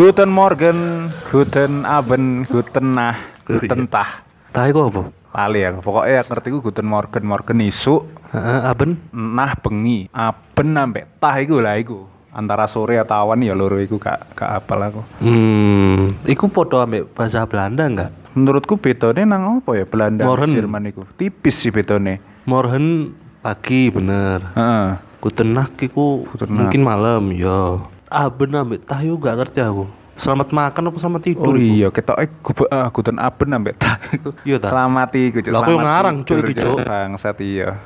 [0.00, 4.24] Guten Morgen, Guten Abend, Guten Nah, Guten Tah.
[4.48, 5.12] Tah iku apa?
[5.36, 8.96] Lali ya, pokoknya ngerti ku Guten Morgen, Morgen isu, Heeh, aben.
[9.12, 12.08] nah bengi, aben sampai tah iku lah iku.
[12.32, 15.04] Antara sore atau awan ya loro iku gak gak apal aku.
[15.20, 18.10] Hmm, iku podo ambek bahasa Belanda enggak?
[18.32, 20.48] Menurutku bedone nang apa ya Belanda Morgen.
[20.48, 21.04] Jerman iku.
[21.20, 22.24] Tipis sih bedone.
[22.48, 23.12] Morgen
[23.44, 24.48] pagi bener.
[24.56, 24.96] Heeh.
[25.20, 25.76] Iku Guten Nacht.
[26.48, 27.84] mungkin malam ya.
[28.10, 29.86] Aben ambek tah yo gak ngerti aku.
[30.18, 31.54] Selamat makan apa selamat tidur?
[31.54, 34.30] Oh iya, ketoke gube uh, Guten Abend sampai tah iku.
[34.42, 34.68] Iya ta?
[34.74, 35.54] Selamat iku, Cuk.
[35.54, 36.78] Aku yang ngarang, Cuk, tidur, iki, Cuk.
[36.84, 37.78] Bangsat iya.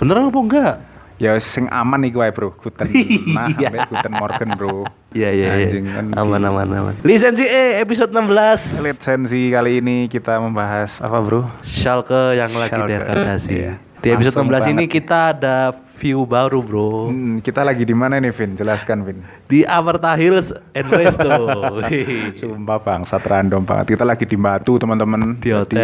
[0.00, 0.74] Bener apa enggak?
[1.20, 2.56] Ya sing aman iku wae, Bro.
[2.58, 2.88] Guten
[3.36, 3.68] nah Iya.
[3.70, 4.76] sampai Guten Morgen, Bro.
[5.12, 5.68] Iya iya iya.
[5.84, 6.94] kan Aman aman aman.
[7.04, 8.80] Lisensi E episode 16.
[8.82, 11.44] Lisensi kali ini kita membahas apa, Bro?
[11.60, 13.52] Schalke yang lagi degradasi.
[13.52, 13.72] Iya.
[13.98, 14.94] Di episode Langsung 16 ini banget.
[14.94, 15.56] kita ada
[15.98, 17.10] view baru, Bro.
[17.10, 18.54] Hmm, kita lagi di mana nih, Vin?
[18.54, 19.26] Jelaskan, Vin.
[19.50, 21.34] Di Amarta Hills and Resto.
[22.38, 23.98] Sumpah bangsat random banget.
[23.98, 25.42] Kita lagi di Batu, teman-teman.
[25.42, 25.82] Di Jadi,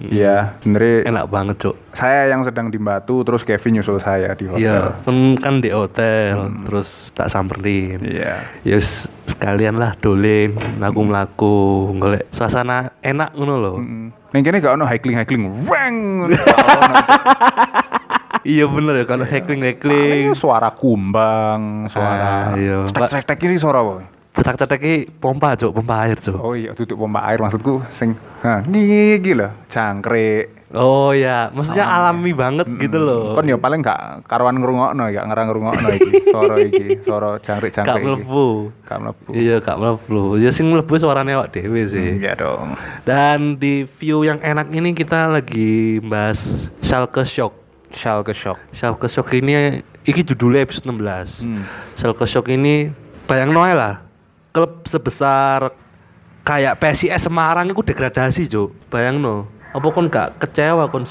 [0.00, 0.16] hotel.
[0.16, 1.76] Iya, sebenarnya Enak banget, Cuk.
[1.92, 4.64] saya yang sedang di Batu, terus Kevin nyusul saya di hotel.
[4.64, 8.00] Iya, kan, kan di hotel, terus tak samperin.
[8.00, 8.48] Iya.
[8.64, 13.76] Ya wis, sekalian lah dolen, mlaku-mlaku, golek suasana enak ngono loh.
[13.76, 14.08] Mm.
[14.30, 15.68] Ning kene gak ono hiking-hiking.
[15.68, 15.96] Weng.
[18.40, 20.32] Iya bener ya kalau heckling-heckling.
[20.32, 22.88] Paling suara kumbang, suara Ah, iya.
[22.88, 24.00] Cetek-cetek ini suara apa?
[24.30, 26.38] Cetak-cetaki pompa, Cuk, pompa air, Cuk.
[26.38, 28.14] Oh iya, tutup pompa air maksudku sing
[28.46, 30.60] ha gigi lho, jangkrik.
[30.70, 33.34] Oh ya, maksudnya Oh, alami banget gitu loh.
[33.34, 36.10] Kon ya paling gak karuan ngrungokno, gak ngerang ngrungokno iki.
[36.30, 38.06] Suara iki, suara Gak jangkrik-jangkrik iki.
[38.06, 38.46] mlebu.
[38.86, 39.30] Gak mlebu.
[39.34, 40.22] Iya, gak mlebu.
[40.38, 42.22] Ya sing mlebu suarane awak dhewe sih.
[42.22, 42.78] Iya dong.
[43.02, 47.50] Dan di view yang enak ini kita lagi bahas Schalke Shock.
[47.90, 48.62] Schalke Shock.
[48.70, 51.42] Schalke Shock ini iki judulnya episode 16.
[51.42, 51.66] Hmm.
[51.98, 52.94] Schalke Shock ini
[53.26, 54.06] bayang ae lah.
[54.50, 55.70] Klub sebesar
[56.42, 58.74] kayak PSIS Semarang itu degradasi, Cuk.
[58.90, 59.46] Bayang no.
[59.70, 61.06] Apa kon gak kecewa kon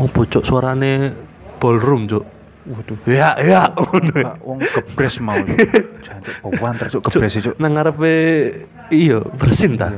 [0.00, 1.12] Oh, bocok suarane
[1.60, 2.24] ballroom, Cuk.
[2.62, 2.96] Waduh.
[3.10, 3.74] Ya, ya.
[4.46, 5.34] wong gebres mau.
[6.06, 7.58] Jangan oh wanter cuk gebres cuk.
[7.58, 8.14] Nang ngarepe
[8.94, 9.90] iya bersin ta.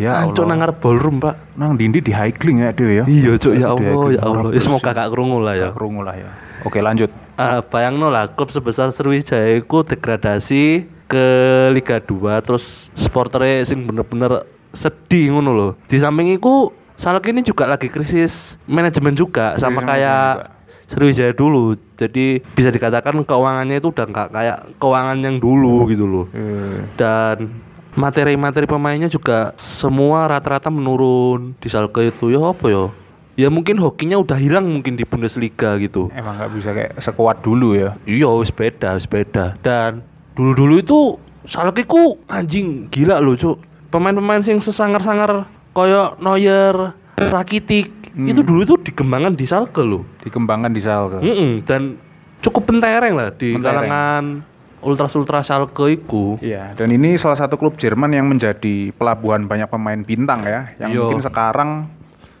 [0.00, 0.56] Ya Ancuk Allah.
[0.56, 1.60] nang ngarep ballroom, Pak.
[1.60, 3.04] Nang dindi di hiking ya dhewe ya.
[3.04, 4.48] Iya, Cuk, ya Allah, ya Allah.
[4.52, 5.68] Ya semoga gak krungu lah ya.
[5.76, 6.28] Krungu lah ya.
[6.64, 7.12] Oke, lanjut.
[7.36, 11.26] Eh bayangno lah klub sebesar Sriwijaya itu degradasi ke
[11.74, 15.72] Liga 2 terus supporternya sing bener-bener sedih ngono loh.
[15.90, 20.52] Di samping itu Schalke ini juga lagi krisis manajemen juga sama kayak
[20.90, 21.78] Sriwijaya dulu.
[21.96, 26.26] Jadi bisa dikatakan keuangannya itu udah nggak kayak keuangan yang dulu gitu loh.
[26.30, 27.56] Eh, Dan
[27.94, 32.84] materi-materi pemainnya juga semua rata-rata menurun di Schalke itu ya apa ya?
[33.38, 36.12] Ya mungkin hokinya udah hilang mungkin di Bundesliga gitu.
[36.12, 37.96] emang nggak bisa kayak sekuat dulu ya.
[38.04, 39.56] Iya, wis beda, wis beda.
[39.64, 40.04] Dan
[40.40, 40.98] dulu-dulu itu
[41.44, 43.60] Schalke ku anjing gila loh, Cuk.
[43.88, 48.26] Pemain-pemain sing sesangar-sangar koyo Neuer, Rakitic, Hmm.
[48.26, 50.02] itu dulu itu dikembangkan di Schalke loh.
[50.20, 51.20] Dikembangkan di Schalke.
[51.20, 51.94] Mm-mm, dan
[52.40, 53.86] cukup pentereng lah di Pentereng.
[53.86, 54.24] kalangan
[54.80, 56.40] ultras-ultras Schalke iku.
[56.40, 60.90] Iya, dan ini salah satu klub Jerman yang menjadi pelabuhan banyak pemain bintang ya, yang
[60.90, 61.00] Iya.
[61.02, 61.70] mungkin sekarang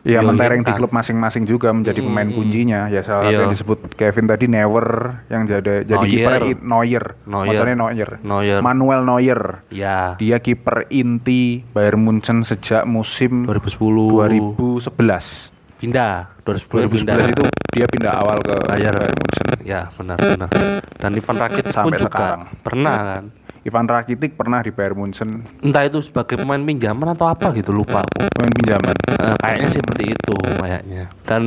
[0.00, 2.80] Iya, mentereng di klub masing-masing juga menjadi pemain mm, kuncinya.
[2.88, 3.40] Ya salah satu Iya.
[3.44, 4.88] yang disebut Kevin tadi Neuer
[5.28, 7.04] yang jadi jadi kiper Neuer.
[7.28, 7.64] Neuer.
[7.76, 8.10] Neuer.
[8.24, 8.60] Neuer.
[8.64, 9.42] Manuel Neuer.
[9.68, 15.59] Ya, Dia kiper inti Bayern Munchen sejak musim 2010 2011.
[15.80, 16.12] Pindah
[16.44, 17.16] 2010, 2011 pindah.
[17.26, 19.00] itu dia pindah awal ke Bayern.
[19.00, 19.46] Bayern Munchen.
[19.62, 20.48] Ya, benar benar.
[20.94, 22.40] Dan Ivan Rakitic pun Sampai juga sekarang.
[22.60, 23.24] pernah kan.
[23.60, 25.30] Ivan Rakitic pernah di Bayern Munchen
[25.60, 28.24] Entah itu sebagai pemain pinjaman atau apa gitu lupa aku.
[28.30, 28.94] pemain pinjaman.
[29.10, 31.02] Eh, kayaknya seperti itu kayaknya.
[31.22, 31.42] Dan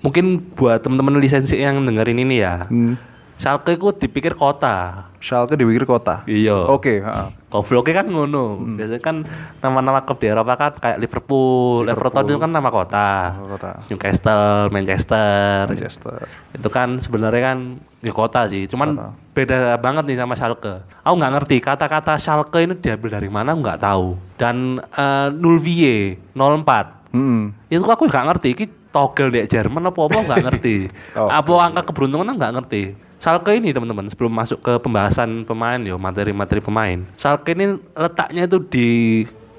[0.00, 2.94] mungkin buat teman-teman lisensi yang dengerin ini ya, Hmm.
[3.40, 5.08] Schalke itu dipikir kota.
[5.16, 6.20] Schalke dipikir kota.
[6.28, 6.68] Iya.
[6.68, 7.28] Oke, heeh.
[7.48, 8.60] Gobloknya kan ngono.
[8.60, 8.76] Hmm.
[8.76, 9.16] Biasanya kan
[9.64, 13.32] nama-nama klub di Eropa kan kayak Liverpool, Everton itu kan nama kota.
[13.40, 13.70] kota.
[13.88, 15.66] Newcastle, Manchester.
[15.66, 16.28] Manchester.
[16.52, 17.58] Itu kan sebenarnya kan
[17.98, 18.68] di kota sih.
[18.68, 19.08] Cuman Kota.
[19.32, 20.84] beda banget nih sama Schalke.
[21.00, 24.20] Aku nggak ngerti kata-kata Schalke ini diambil dari mana nggak tahu.
[24.36, 27.50] Dan eh, Nulvie 04 Hmm.
[27.66, 30.76] itu aku nggak ngerti iki togel di Jerman apa apa nggak ngerti.
[31.18, 31.26] Oh.
[31.26, 32.82] apa angka keberuntungan nggak ngerti.
[33.20, 37.04] Schalke ini teman-teman sebelum masuk ke pembahasan pemain yo materi-materi pemain.
[37.20, 38.88] Schalke ini letaknya itu di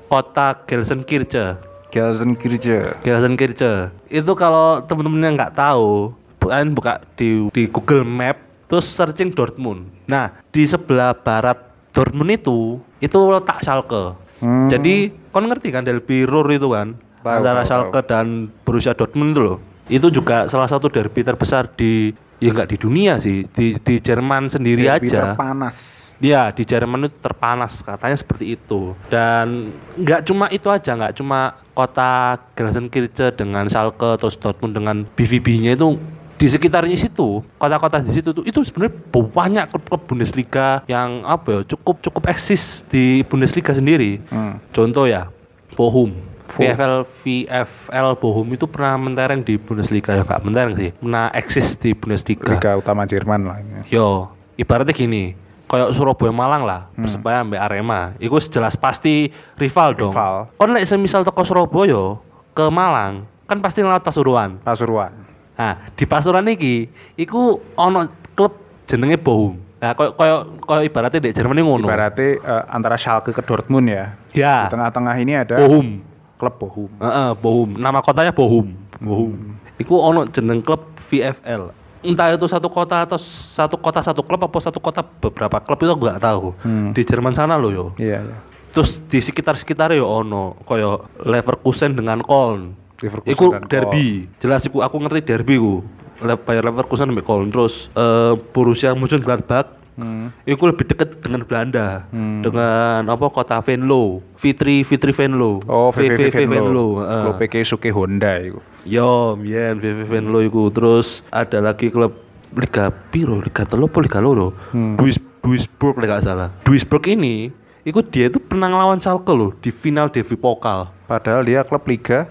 [0.09, 1.61] kota Gelsenkirchen.
[1.93, 3.03] Gelsenkirchen.
[3.05, 3.93] Gelsenkirchen.
[4.09, 6.09] Itu kalau teman-teman yang nggak tahu
[6.41, 9.85] kalian buka di di Google Map terus searching Dortmund.
[10.09, 11.61] Nah di sebelah barat
[11.93, 14.17] Dortmund itu itu letak Schalke.
[14.41, 14.65] Hmm.
[14.65, 18.25] jadi kon ngerti kan derby Ruhr itu kan Tahu, antara tahu, Schalke dan
[18.61, 19.57] Borussia Dortmund itu loh.
[19.87, 24.49] Itu juga salah satu derby terbesar di ya enggak di dunia sih, di di Jerman
[24.49, 25.33] sendiri Derby aja.
[25.33, 25.77] terpanas.
[26.17, 31.57] Ya di Jerman itu terpanas katanya seperti itu dan nggak cuma itu aja nggak cuma
[31.73, 35.97] kota Gelsenkirchen dengan Schalke terus Dortmund dengan BVB-nya itu
[36.37, 41.59] di sekitarnya situ kota-kota di situ tuh itu sebenarnya banyak klub-klub Bundesliga yang apa ya
[41.67, 44.61] cukup cukup eksis di Bundesliga sendiri Hmm.
[44.69, 45.25] contoh ya
[45.73, 51.31] Bochum Bo- VFL VFL Bochum itu pernah mentereng di Bundesliga ya nggak mentereng sih pernah
[51.31, 53.87] eksis di Bundesliga Liga utama Jerman lah ini.
[53.87, 54.27] Yo,
[54.59, 55.33] ibaratnya gini,
[55.71, 57.07] kayak Surabaya Malang lah, Hmm.
[57.07, 58.11] Persebaya ambek Arema.
[58.19, 60.11] Iku jelas pasti rival dong.
[60.11, 60.51] Rival.
[60.59, 62.19] Kon lek semisal teko Surabaya
[62.51, 64.59] ke Malang, kan pasti lewat Pasuruan.
[64.59, 65.11] Pasuruan.
[65.55, 69.55] Nah, di Pasuruan iki iku ono klub jenenge Bochum.
[69.81, 71.85] Nah, koyo koyo koyo ibaratnya di Jerman ini ngono.
[71.89, 74.13] Ibaratnya eh, antara Schalke ke Dortmund ya.
[74.35, 74.67] Ya.
[74.69, 76.10] Di tengah-tengah ini ada Bochum.
[76.41, 76.89] Klub Bochum.
[76.97, 77.77] Heeh, Bochum.
[77.77, 78.73] Nama kotanya Bochum.
[78.97, 79.61] Bochum.
[79.77, 81.69] Iku ono jeneng klub VFL.
[82.01, 85.93] Entah itu satu kota atau satu kota satu klub apa satu kota beberapa klub itu
[85.93, 86.57] nggak tahu.
[86.65, 86.97] Hmm.
[86.97, 87.85] Di Jerman sana loh yo.
[88.01, 88.37] Iya, iya.
[88.73, 92.73] Terus di sekitar-sekitar yo ono koyo Leverkusen dengan Köln.
[92.97, 94.25] Leverkusen Iku dan derby.
[94.41, 95.85] Jelas iku aku ngerti derby ku.
[96.21, 97.53] Le- Bayer Leverkusen sampai Köln.
[97.53, 100.31] Terus eh, Borussia Mönchengladbach Hmm.
[100.47, 102.39] Iku lebih dekat dengan Belanda, Hmm.
[102.41, 106.87] dengan apa kota Venlo, Fitri Fitri Venlo, Oh, VVV Venlo, Venlo.
[107.01, 108.59] Klub PK Suke Honda itu.
[108.87, 110.71] Yo, mien VV Venlo iku.
[110.71, 112.15] Terus ada lagi klub
[112.51, 114.51] Liga Piro, Liga apa Liga Loro?
[114.71, 114.95] Hmm.
[114.95, 116.49] Duis Duisburg lek gak salah.
[116.61, 117.49] Duisburg ini
[117.81, 120.93] Iku dia itu pernah ngelawan Schalke loh di final DFB Pokal.
[121.09, 122.29] Padahal dia klub Liga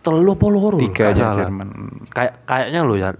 [0.00, 0.76] Telu apa loro?
[0.76, 1.36] tiga aja.
[1.36, 1.68] Jerman.
[2.12, 3.12] Kayak kayaknya lo ya.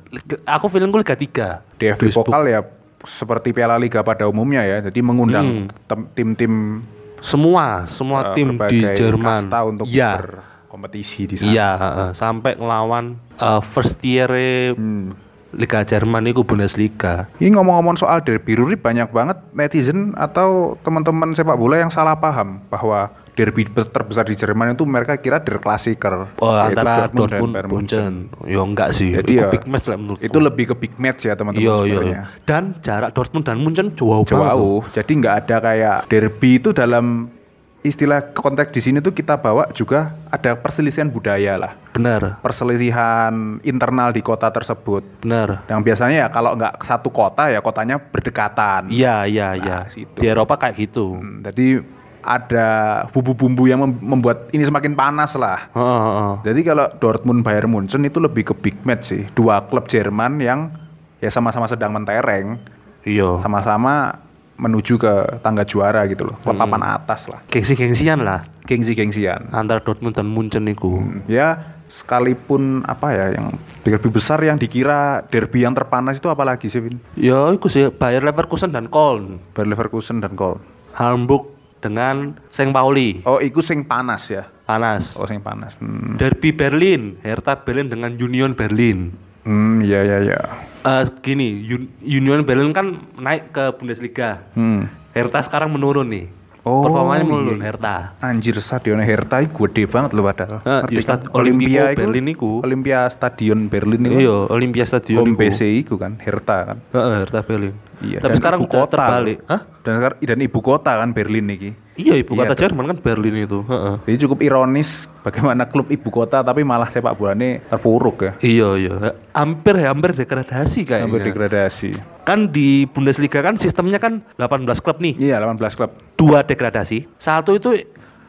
[0.45, 1.65] Aku feelingku Liga 3.
[1.77, 2.29] DFB Duisburg.
[2.29, 2.61] Pokal ya
[3.07, 4.79] seperti Piala Liga pada umumnya ya.
[4.83, 6.07] Jadi mengundang Hmm.
[6.13, 6.85] tim-tim
[7.21, 9.45] Semua, semua eh, tim di Jerman.
[9.45, 10.25] kasta untuk Iya.
[10.25, 11.53] berkompetisi di sana.
[11.53, 11.71] Iya,
[12.17, 14.29] sampai ngelawan eh, first year
[14.73, 15.13] Hmm.
[15.51, 17.27] Liga Jerman itu Bundesliga.
[17.37, 22.63] Ini ngomong-ngomong soal derby Ruri banyak banget netizen atau teman-teman sepak bola yang salah paham
[22.71, 27.71] bahwa derby terbesar di Jerman itu mereka kira der Klassiker Oh, antara dan Dortmund Bayern
[27.73, 28.13] Munchen.
[28.45, 29.17] Yo enggak sih.
[29.17, 30.29] Jadi itu ya, big match lah menurutku.
[30.29, 32.21] Itu lebih ke big match ya teman-teman iya, sebenarnya.
[32.29, 32.45] iya.
[32.45, 34.29] Dan jarak Dortmund dan Munchen jauh, banget.
[34.29, 34.37] tuh.
[34.45, 37.33] Jauh, jadi nggak ada kayak derby itu dalam
[37.81, 44.13] istilah konteks di sini tuh kita bawa juga ada perselisihan budaya lah, Bener, perselisihan internal
[44.13, 45.01] di kota tersebut.
[45.25, 45.65] bener.
[45.65, 48.93] Yang biasanya ya kalau nggak satu kota ya kotanya berdekatan.
[48.93, 49.79] Iya, iya, iya.
[49.89, 50.13] Nah.
[50.13, 51.17] Di Eropa kayak gitu.
[51.25, 51.81] Hmm, jadi
[52.23, 52.69] ada
[53.09, 55.69] bumbu-bumbu yang mem- membuat ini semakin panas lah.
[55.71, 56.33] Heeh, heeh.
[56.45, 59.25] Jadi kalau Dortmund Bayern Munchen itu lebih ke big match sih.
[59.33, 60.73] Dua klub Jerman yang
[61.19, 62.57] ya sama-sama sedang mentereng,
[63.03, 63.41] Iya.
[63.41, 64.17] sama-sama
[64.57, 66.37] menuju ke tangga juara gitu loh.
[66.39, 66.63] Klub Hmm.
[66.63, 67.41] papan atas lah.
[67.49, 69.49] Gengsi-gengsian lah Gengsi-gengsian.
[69.51, 70.89] antara Dortmund dan Munchen itu.
[70.95, 76.67] Hmm, Ya sekalipun apa ya yang derby besar yang dikira derby yang terpanas itu apalagi
[76.67, 77.03] sih Vin?
[77.13, 79.43] Ya, itu sih Bayer Leverkusen dan Köln.
[79.53, 80.63] Bayer Leverkusen dan Köln.
[80.93, 81.51] Hamburg
[81.81, 82.71] dengan St.
[82.71, 83.25] Pauli.
[83.25, 84.45] Oh, itu sing panas ya.
[84.65, 85.17] Panas.
[85.17, 85.75] Oh, sing panas.
[85.81, 89.11] Hmm, Derby Berlin, Hertha Berlin dengan Union Berlin.
[89.41, 90.41] hmm iya iya iya.
[90.81, 92.87] Eh gini, Un- Union Berlin kan
[93.17, 94.45] naik ke Bundesliga.
[94.53, 94.85] Hmm.
[95.11, 96.29] Hertha sekarang menurun nih.
[96.61, 97.31] Oh, Performanya iya.
[97.31, 97.97] menurun Hertha.
[98.21, 100.61] Anjir stadion Hertha itu gede banget loh padahal.
[100.61, 101.05] Eh, Ngerti ya, kan?
[101.07, 102.51] stad- Olimpico iku- Berlin iku.
[102.61, 104.17] Olympia Stadion Berlin itu.
[104.21, 105.41] Iya, Olympia Stadion Home iku.
[105.41, 106.79] base iku kan Hertha kan.
[106.91, 107.75] Heeh, Hertha Berlin.
[108.01, 108.97] Iya, Tapi dan sekarang ibu kota.
[108.97, 109.39] terbalik.
[109.45, 109.61] Hah?
[109.81, 111.59] Dan sekarang dan ibu kota kan Berlin nih.
[111.95, 112.61] Iya, ibu Iya, kota tuh.
[112.63, 113.61] Jerman kan Berlin itu.
[113.63, 113.95] Heeh.
[114.03, 114.89] Jadi cukup ironis
[115.21, 118.33] bagaimana klub ibu kota tapi malah sepak bolanya terpuruk ya.
[118.41, 118.95] Iya, iya.
[119.31, 121.05] Hampir hampir degradasi kayaknya.
[121.07, 121.91] Hampir degradasi.
[122.23, 125.17] Kan di Bundesliga kan sistemnya kan 18 klub nih.
[125.19, 125.93] Iya, 18 klub.
[126.21, 127.81] Dua degradasi, satu itu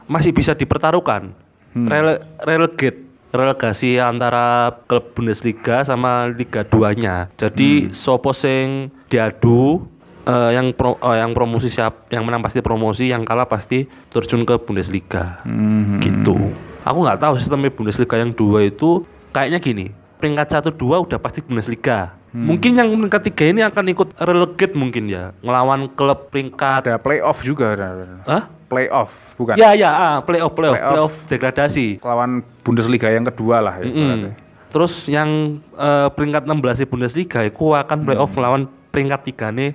[0.08, 1.36] masih bisa dipertaruhkan.
[1.76, 1.88] Hmm.
[1.88, 7.32] Rele- relegate relegasi antara klub Bundesliga sama Liga 2-nya.
[7.36, 7.92] Jadi Hmm.
[7.92, 9.84] sopo sing diadu
[10.22, 14.46] eh, yang pro, eh, yang promosi siap yang menang pasti promosi, yang kalah pasti terjun
[14.46, 15.42] ke Bundesliga.
[15.42, 15.98] Hmm.
[15.98, 16.38] Gitu.
[16.82, 19.02] Aku nggak tahu sistemnya Bundesliga yang dua itu
[19.34, 19.86] kayaknya gini.
[20.22, 22.14] Peringkat satu dua udah pasti Bundesliga.
[22.30, 22.46] Hmm.
[22.46, 26.86] Mungkin yang peringkat tiga ini akan ikut relegate mungkin ya, ngelawan klub peringkat.
[26.86, 27.74] Ada playoff juga.
[27.74, 28.22] ada-.
[28.24, 28.42] Hah?
[28.70, 29.58] Playoff bukan?
[29.58, 30.92] Ya ya, ah, playoff, playoff, Playoff.
[30.94, 31.86] playoff, degradasi.
[32.00, 33.84] Lawan Bundesliga yang kedua lah ya.
[33.84, 33.98] Mm-mm.
[33.98, 34.32] ibaratnya.
[34.72, 35.28] Terus yang
[35.74, 38.38] eh, peringkat 16 di Bundesliga itu akan playoff Hmm.
[38.38, 39.70] melawan peringkat 3 nih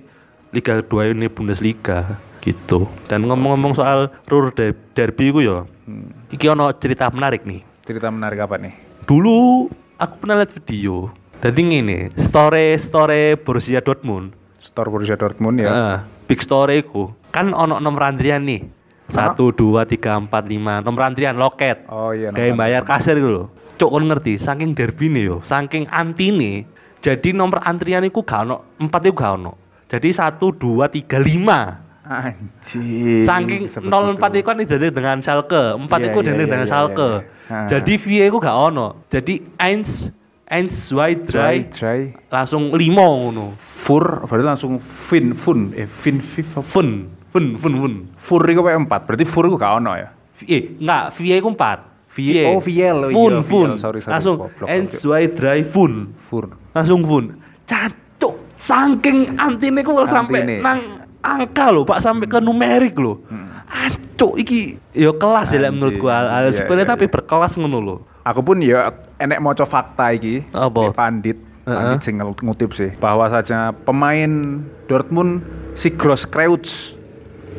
[0.49, 2.87] Liga 2 ini Bundesliga gitu.
[3.05, 6.09] Dan ngomong-ngomong soal Ruhr Der- Derby itu ya, Hmm.
[6.31, 7.61] iki ono cerita menarik nih.
[7.83, 8.73] Cerita menarik apa nih?
[9.05, 11.09] Dulu aku pernah lihat video.
[11.37, 14.33] Jadi ngene, story story Borussia Dortmund.
[14.57, 15.69] Store Borussia Dortmund ya.
[15.69, 17.13] Heeh, big story ku.
[17.29, 18.65] Kan ono nomor antrian nih.
[19.07, 20.83] Satu, dua, tiga, empat, lima.
[20.83, 21.87] Nomor antrian loket.
[21.87, 22.33] Oh iya.
[22.35, 23.47] Kayak bayar kasir gitu loh.
[23.77, 26.65] Cok kon ngerti, saking derby nih yo, saking anti nih.
[26.99, 29.53] Jadi nomor antrian itu gak ono, empat itu gak ono.
[29.87, 31.86] Jadi satu, dua, tiga, lima.
[32.07, 33.21] Anjing.
[33.21, 34.45] Saking Seperti 04 itu.
[34.45, 37.09] kan identik dengan Schalke, 4 Iya, itu identik dengan iya, Schalke.
[37.11, 37.19] iya,
[37.51, 37.67] iya.
[37.67, 38.87] Jadi VA itu gak ono.
[39.07, 40.11] Jadi 1
[40.47, 41.99] 1 2 dry, 3 dry.
[42.31, 43.45] langsung 5 ngono.
[43.77, 44.71] Fur berarti langsung
[45.07, 47.93] fin fun eh fin fif Fun, fun, fun, fun.
[48.19, 50.09] fur itu kayak empat berarti fur itu gak ono ya
[50.43, 51.79] Eh, enggak, VA itu 4.
[52.13, 52.43] VA.
[52.49, 53.69] Oh, VL, Fun, iya, fun.
[53.73, 55.01] VL, sorry, sorry, Langsung goblok, 1 goblok.
[55.37, 55.93] 2 3 fun.
[56.27, 57.25] fur Langsung fun.
[57.65, 60.79] Cancuk, saking antine ku sampai nang
[61.19, 63.21] angka loh, Pak, sampai ke numerik loh.
[63.25, 63.49] Hmm.
[63.67, 67.11] Ancuk iki yo kelas ya menurut gua hal, hal Anjing, sepele iya, tapi iya.
[67.11, 67.99] berkelas ngono loh.
[68.23, 70.91] aku pun ya enek moco fakta iki Apa?
[70.91, 71.75] Pandit Heeh.
[71.75, 75.43] pandit sing ngel- ngutip sih bahwa saja pemain Dortmund
[75.73, 76.91] si Gross Kreutz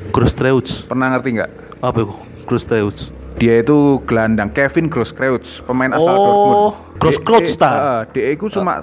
[0.08, 0.84] Grosstreutz.
[0.84, 1.50] pernah ngerti nggak
[1.80, 2.14] Apa itu?
[2.44, 3.08] Grosstreutz.
[3.36, 6.60] dia itu gelandang Kevin Gross Kreutz pemain asal Oh, Dortmund
[6.98, 8.04] Gross Kreutz ta?
[8.10, 8.80] Dia itu cuma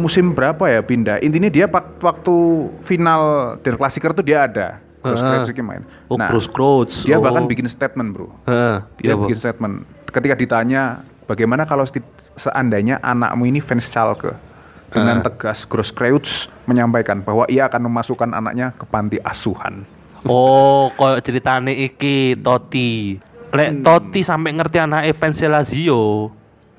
[0.00, 1.68] musim berapa ya pindah intinya dia
[2.00, 2.34] waktu
[2.82, 5.16] final Der Klassiker tuh dia ada Heeh.
[5.16, 7.04] Kreutz iki main Oh, Grosskreutz.
[7.04, 7.24] dia oh.
[7.24, 11.84] bahkan bikin statement bro Heeh, dia iya, bikin statement ketika ditanya bagaimana kalau
[12.36, 14.32] seandainya anakmu ini fans Schalke
[14.90, 15.30] dengan Ah.
[15.30, 19.84] tegas Gross Kreutz menyampaikan bahwa ia akan memasukkan anaknya ke panti asuhan
[20.28, 23.16] Oh, koyo ceritane iki Totti.
[23.16, 23.56] Hmm.
[23.56, 26.28] Lek Totti sampai ngerti anak fans Lazio,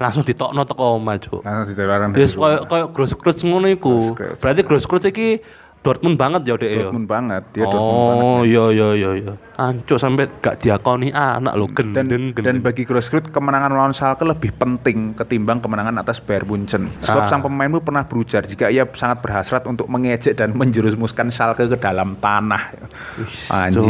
[0.01, 1.45] langsung ditokno teko oma, Cuk.
[1.45, 4.17] nah dilarang Wis koyo koyo Grosskreutz ngono iku.
[4.41, 5.37] Berarti Grosskreutz iki
[5.81, 6.77] Dortmund banget ya, Dek ya.
[6.85, 9.33] Dortmund banget dia Dortmund banget Oh, iya iya iya iya.
[9.57, 14.53] Ancuk sampai gak diakoni anak lo dan, gendeng dan bagi Grosskreutz kemenangan melawan Schalke lebih
[14.53, 17.27] penting ketimbang kemenangan atas Bayern Munchen sebab Ah.
[17.27, 21.77] sang pemain itu pernah berujar jika ia sangat berhasrat untuk mengejek dan menjerumuskan Schalke ke
[21.77, 22.77] dalam tanah
[23.17, 23.89] Cuk, anjing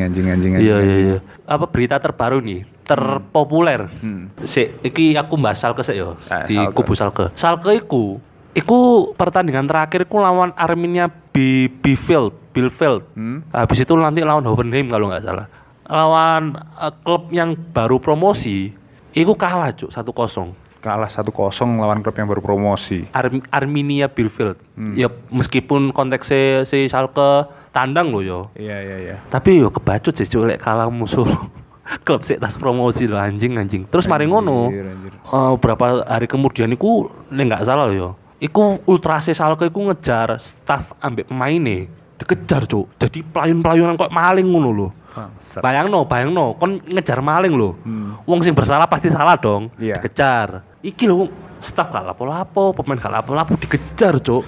[0.00, 1.18] anjing anjing anjing Iya iya iya.
[1.44, 2.62] Apa berita terbaru nih?
[2.84, 3.88] Terpopuler.
[4.00, 4.32] Hmm.
[4.42, 6.16] Si, iki aku bahas Salke sih yo.
[6.26, 6.74] Ah, di Schalke.
[6.74, 7.24] kubu Salke.
[7.34, 8.16] Salke iku
[8.52, 8.78] iku
[9.12, 13.02] pertandingan terakhir iku lawan Arminia B Bielefeld, Bielefeld.
[13.12, 13.44] Hmm.
[13.50, 15.46] Habis itu nanti lawan Hoffenheim kalau nggak salah.
[15.84, 18.72] Lawan eh, klub yang baru promosi,
[19.12, 20.68] iku kalah cuk 1-0.
[20.78, 21.34] kalah 1-0
[21.74, 24.54] lawan klub yang baru promosi Arm- Arminia Bielefeld.
[24.74, 24.94] Hmm.
[24.94, 28.40] Ya meskipun konteksnya si Schalke tandang loh yo.
[28.54, 31.26] iya iya iya Tapi yo kebacut sih cuk lek kalah musuh
[32.06, 33.82] klub sik tas promosi loh anjing anjing.
[33.86, 34.70] Terus mari ngono.
[34.70, 35.12] Anjir, anjir.
[35.14, 38.08] eh, berapa hari kemudian iku nek nggak salah loh yo.
[38.38, 42.86] Iku ultrase Schalke iku ngejar staff ambek pemainnya dikejar cuk.
[42.98, 44.90] Jadi pelayun-pelayunan kok maling ngono.
[45.14, 45.62] Bangsat.
[45.62, 47.74] Bayang no, bayang no, kon ngejar maling loh.
[47.82, 48.18] Hmm.
[48.22, 49.70] Wong sing bersalah pasti salah dong.
[49.78, 49.98] Iya.
[49.98, 50.62] Dikejar.
[50.82, 51.26] Iki lho
[51.58, 54.46] staff gak lapo-lapo, pemain gak lapo-lapo dikejar, Cuk.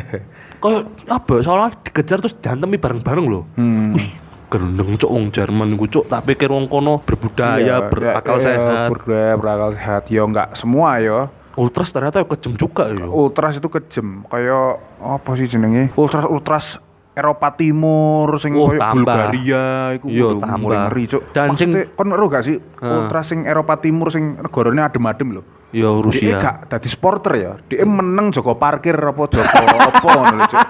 [0.62, 1.34] Kayak apa?
[1.46, 3.46] Soalnya dikejar terus diantemi bareng-bareng loh.
[3.54, 3.94] Hmm.
[3.94, 4.10] Wih,
[4.50, 8.88] gendeng cuk wong Jerman iku cuk, tak pikir wong kono berbudaya, Iya, berakal iya, sehat.
[8.90, 13.04] berbudaya berakal sehat yo nggak semua yo Ultras ternyata kejem juga ya.
[13.04, 16.66] ultras itu kejem kayak apa sih jenenge ultras ultras
[17.10, 18.78] Eropa Timur sing Oh, koyo.
[18.78, 20.70] Bulgaria iku Iya, udah tambah.
[20.86, 22.86] ngeri cuk Dan sing- kon ero gak sih Heeh.
[22.96, 26.36] ultras sing Eropa Timur sing negarane adem-adem lho Ya Dia Rusia.
[26.36, 27.52] gak dadi supporter ya.
[27.64, 30.66] Dia meneng Joko parkir apa Joko apa ngono lho, Cuk.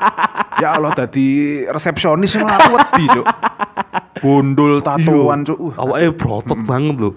[0.61, 1.29] Ya Allah dadi
[1.65, 3.27] resepsionis ngono aku wedi, Cuk.
[4.21, 5.57] Gundul tatoan, Cuk.
[5.57, 7.15] Uh, Awake brotot banget loh.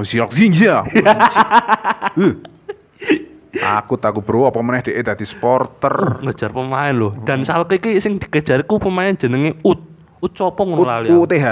[0.00, 0.86] siok zinja.
[2.14, 2.38] Uh.
[3.56, 6.18] Aku takut bro apa meneh dhek dadi supporter.
[6.20, 7.12] Ngejar pemain loh.
[7.22, 9.78] Dan Schalke iki sing dikejarku pemain jenenge Ut.
[10.18, 11.06] Ut copo ngono lali.
[11.06, 11.22] aku.
[11.22, 11.46] UTH.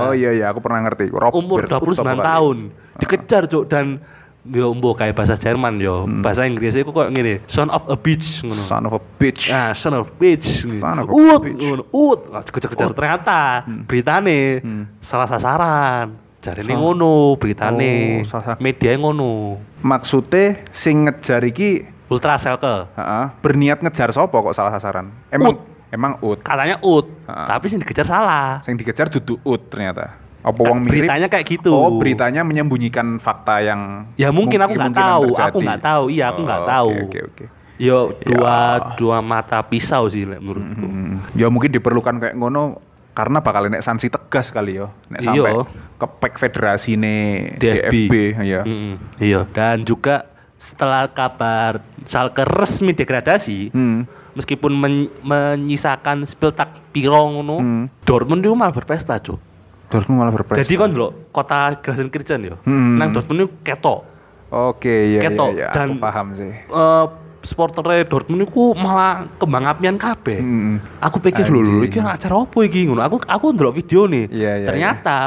[0.00, 1.08] Oh iya iya aku pernah ngerti.
[1.08, 2.24] Robert umur Ut 29 apa lali?
[2.24, 2.56] tahun
[2.94, 4.00] dikejar cuk dan
[4.42, 6.18] yo mbok kayak bahasa Jerman yo Hmm.
[6.18, 9.46] bahasa Inggris itu kok ngene son of a bitch ngono Son of a bitch.
[9.48, 11.62] ah son of bitch Son of a ut bitch.
[11.88, 13.86] ut Wah, kejar-kejar ternyata Hmm.
[13.86, 14.84] beritane Hmm.
[14.98, 16.80] salah sasaran jarine Salah.
[16.82, 24.34] ngono beritane Oh, media ngono Maksudnya sing ngejar iki ultra selke heeh, berniat ngejar sapa
[24.34, 25.08] kok salah sasaran?
[25.28, 25.56] Emang
[25.88, 26.40] emang ut.
[26.40, 30.18] katanya ut tapi sing dikejar salah Yang dikejar duduk ut ternyata.
[30.42, 31.06] Apa wong mirip?
[31.06, 35.80] beritanya kayak gitu Oh, beritanya menyembunyikan fakta yang ya mungkin aku nggak tahu aku nggak
[35.80, 37.44] tahu iya aku nggak Oh, tahu Oke, oke.
[37.78, 38.94] Yo dua Ya.
[38.94, 40.82] dua mata pisau sih menurutku.
[40.82, 42.78] Hmm, Ya mungkin diperlukan kayak ngono
[43.12, 44.88] karena bakal nek sanksi tegas kali ya.
[45.08, 45.64] Nek sampai Iya.
[45.96, 47.16] kepek federasi ne
[47.56, 47.92] DFB.
[48.08, 48.60] DFB ya.
[48.62, 49.44] Mm-mm, iya.
[49.46, 50.26] Dan juga
[50.56, 54.06] setelah kabar Schalke resmi degradasi, Hmm.
[54.32, 57.84] meskipun men- menyisakan Spieltag piro ngono, Hmm.
[58.02, 59.38] Dortmund itu malah berpesta, Cuk.
[59.86, 60.64] Dortmund malah berprestasi.
[60.64, 62.56] Jadi kan lho, kota Gelsenkirchen yo.
[62.64, 62.96] Hmm.
[62.96, 64.08] Nang Dortmund itu ketok.
[64.48, 65.68] Oke, iya Ketok, iya, iya.
[65.70, 66.52] dan- aku paham sih.
[66.52, 67.04] Eh
[67.42, 70.38] supporter Dortmund itu malah kembang apian kabeh.
[70.38, 70.78] Hmm.
[71.02, 73.02] Aku pikir lho lho iki acara apa iki ngono.
[73.02, 74.30] Aku aku ndelok video nih.
[74.30, 75.18] Iya, iya, Ternyata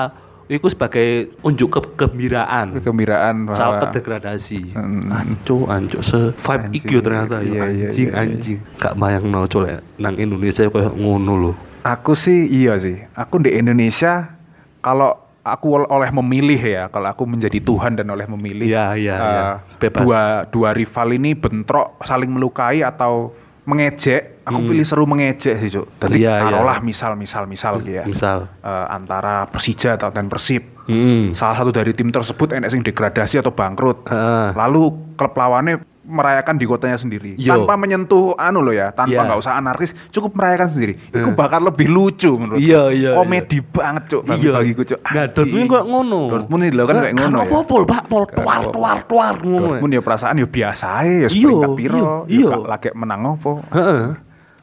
[0.45, 2.77] Iku sebagai unjuk kegembiraan.
[2.77, 4.77] Kegembiraan Schalke degradasi.
[4.77, 5.09] Hmm.
[5.09, 6.85] Anco, anco se vibe Anjing.
[6.85, 7.57] iki yo ternyata yo.
[7.57, 8.29] Iya, iya, anjing, iya, iya.
[8.29, 8.57] anjing.
[8.77, 11.51] Gak bayangno cuk lek nang Indonesia koyo ngono lho.
[11.81, 12.93] Aku sih iya sih.
[13.17, 14.37] Aku di Indonesia
[14.85, 18.65] kalau aku ol- oleh memilih ya, kalau aku menjadi Tuhan dan oleh memilih.
[18.65, 19.43] Iya, iya, eh, iya.
[19.77, 20.01] Bebas.
[20.01, 23.29] Dua dua rival ini bentrok, saling melukai atau
[23.63, 24.41] mengejek.
[24.45, 24.69] Aku Hmm.
[24.69, 25.85] pilih seru mengejek sih, Cuk.
[25.97, 26.43] Jadi Iya, iya.
[26.49, 28.05] taruhlah misal misal misal gitu ya.
[28.05, 28.45] Misal.
[28.61, 30.61] Eh, antara Persija atau dan Persib.
[30.85, 31.33] Hmm.
[31.33, 34.05] Salah satu dari tim tersebut enek sing degradasi atau bangkrut.
[34.05, 34.53] Heeh.
[34.53, 34.83] Lalu
[35.17, 37.57] klub lawannya merayakan di kotanya sendiri Yo.
[37.57, 39.25] tanpa menyentuh anu loh ya tanpa Iya.
[39.25, 41.33] nggak usah anarkis cukup merayakan sendiri itu Eh.
[41.33, 44.53] bakal lebih lucu menurut Iya, iya, komedi banget cuk bagi Iya.
[44.53, 46.21] bagiku cuk Nah, Dortmund kok ngono.
[46.29, 49.67] Dortmund ini lho kan kayak ngono ya Apa-apa, Pak, pol tuar tuar tuar ngono.
[49.73, 52.57] Dortmund ya perasaan ya biasa ya Iya, seperingkat piro iya, ya iya.
[52.63, 54.01] lagi menang apa Heeh.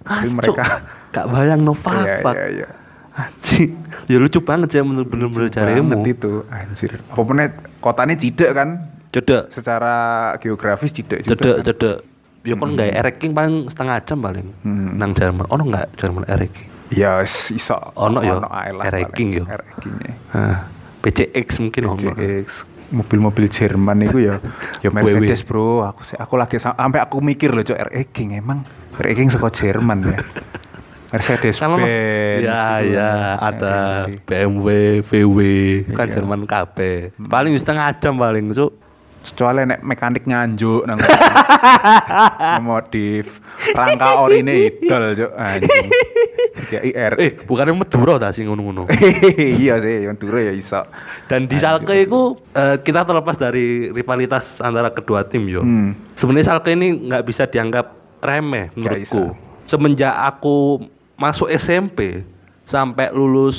[0.02, 0.80] Tapi Ancuk, mereka-
[1.10, 2.68] gak bayang no iya fak iya iya
[3.12, 3.76] Anjing.
[4.08, 8.68] Ya lucu banget sih bener bener bener Banget itu anjir apa menit kotanya cidek kan
[9.12, 9.94] Cedek, secara
[10.38, 11.64] geografis juga cedek, kan.
[11.64, 11.96] cedek.
[12.42, 12.74] Ya kan Hmm.
[12.74, 14.48] nggak Eric King paling setengah jam paling.
[14.62, 14.96] Hmm.
[14.96, 15.46] Nang Jerman.
[15.46, 16.68] Ono nggak Jerman Eric King?
[16.90, 19.14] ya iso Ono ya, ae lah Eric paling.
[19.14, 19.44] King yo.
[19.46, 19.56] Ya.
[20.30, 20.56] Hah,
[21.00, 21.96] PCX mungkin ono.
[22.10, 22.46] PCX
[22.90, 24.36] mobil-mobil Jerman itu ya
[24.80, 27.80] ya Mercedes bro aku aku lagi sam- sampai aku mikir loh cok
[28.12, 30.20] King emang King saka Jerman ya
[31.08, 31.84] Mercedes Benz
[32.42, 34.08] ya ya ada.
[34.24, 35.38] BMW, VW,
[35.92, 36.14] kan Iya.
[36.16, 36.76] Jerman KB.
[37.22, 38.72] Paling setengah jam paling, Cuk.
[39.22, 40.98] Kecuali nek mekanik nganjuk nang
[42.66, 43.40] modif
[43.72, 45.86] rangka orine idol cok anjing
[46.68, 48.88] kayak IR Eh, bukannya Madura ta sing ngono-ngono.
[49.62, 50.80] iya sih yang dulu ya iso
[51.28, 51.56] Dan di.
[51.60, 55.64] Schalke itu eh, kita terlepas dari rivalitas antara kedua tim yo.
[55.64, 56.16] hmm.
[56.16, 59.32] Sebenarnya Schalke ini nggak bisa dianggap remeh menurutku.
[59.68, 60.82] Semenjak aku
[61.16, 62.24] masuk SMP
[62.72, 63.56] sampai lulus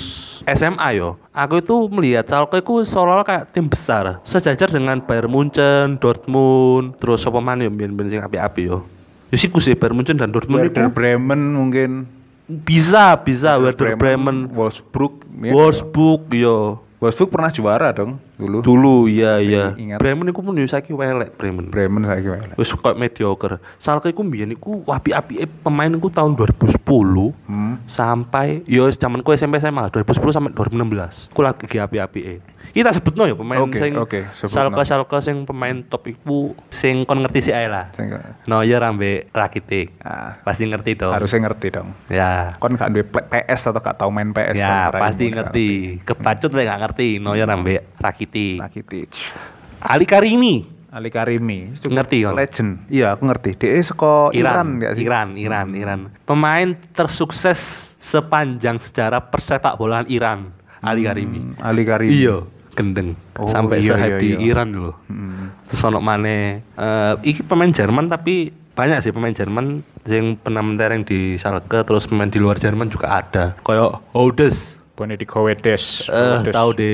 [0.50, 6.02] SMA yo, aku itu melihat Schalke itu seolah-olah kayak tim besar, sejajar dengan Bayern Munchen,
[6.02, 8.82] Dortmund, terus apa mana yo ben sing api-api yo.
[9.30, 12.10] Ya sih sih Bayern Munchen dan Dortmund Werder itu Bremen mungkin
[12.66, 15.54] bisa bisa Werder Bremen, Wolfsburg ya.
[15.54, 16.82] Wolfsburg yo.
[16.98, 19.66] Wolfsburg pernah juara dong dulu Dulu iya iya.
[19.96, 21.72] Bremen iku pun saiki welek Bremen.
[21.72, 23.64] Bremen saya gimana Wis kok mediocre.
[23.80, 27.88] Schalke iku mbiyen iku api-api pemain iku tahun 2010 hmm.
[27.88, 31.32] sampai yo zamanku SMP SMA 2010 sampai 2016.
[31.32, 32.20] Iku lagi api-api
[32.74, 33.94] Kita sebutno ya pemain Oke, sing.
[34.50, 37.94] Schalke Schalke sing pemain top iku sing kon ngerti sih ae lah.
[37.94, 38.10] Sing-
[38.44, 39.94] Neuer ambek Rakitic.
[40.02, 41.14] ah, Pasti ngerti dong.
[41.14, 42.58] harusnya ngerti dong Ya.
[42.58, 45.70] kon gak duwe PS atau gak tau main PS Ya, pasti ngerti.
[46.02, 48.58] Kebacut lek gak ngerti Neuer ambek Rakitic.
[48.60, 49.10] Rakitic
[49.80, 50.66] Ali Karimi.
[50.90, 52.38] Ali Karimi Itu Ngerti kalau?
[52.38, 56.00] legend iya aku ngerti dia saka Iran, Iran, sih Iran, Iran, Iran.
[56.24, 57.58] Pemain tersukses
[57.98, 61.40] sepanjang sejarah persepak bolaan Iran, Ali Karimi.
[61.40, 63.14] Hmm, Ali Karimi Iya, gendeng.
[63.36, 64.38] Oh, Sampai iya, sehype iya, di iya.
[64.50, 64.96] Iran loh.
[65.06, 65.54] Hmm.
[65.66, 71.02] Terus ono maneh eh iki pemain Jerman tapi banyak sih pemain Jerman yang pernah mentereng
[71.02, 73.54] di Schalke terus pemain di luar Jerman juga ada.
[73.62, 76.92] Kayak Hodes, Benedict Howedes eh tahu di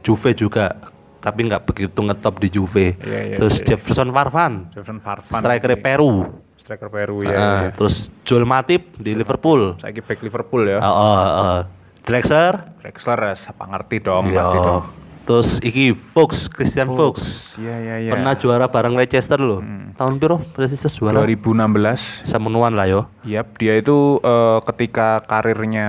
[0.00, 0.72] Juve juga
[1.20, 2.96] tapi nggak begitu ngetop di Juve.
[2.96, 3.76] Iya, iya, terus iya.
[3.76, 6.24] Jefferson Farfan, Jefferson Farfan striker Peru.
[6.56, 7.70] striker Peru Ah, ya, ya.
[7.76, 9.76] Terus Joel Matip di Liverpool.
[9.76, 11.60] saya back Liverpool ya Oh, oh, oh.
[12.00, 12.78] Drexler.
[12.80, 14.40] Drexler ya siapa ngerti dong Iya.
[14.40, 14.84] pasti dong
[15.30, 17.54] Terus iki Fuchs, Christian Fuchs.
[17.54, 19.62] iya iya iya Pernah juara bareng Leicester loh.
[19.62, 19.94] Hmm.
[19.94, 21.22] Tahun piro Leicester juara?
[21.22, 23.06] 2016 Semenuan lah yo.
[23.22, 25.88] Yap, dia itu eh, ketika karirnya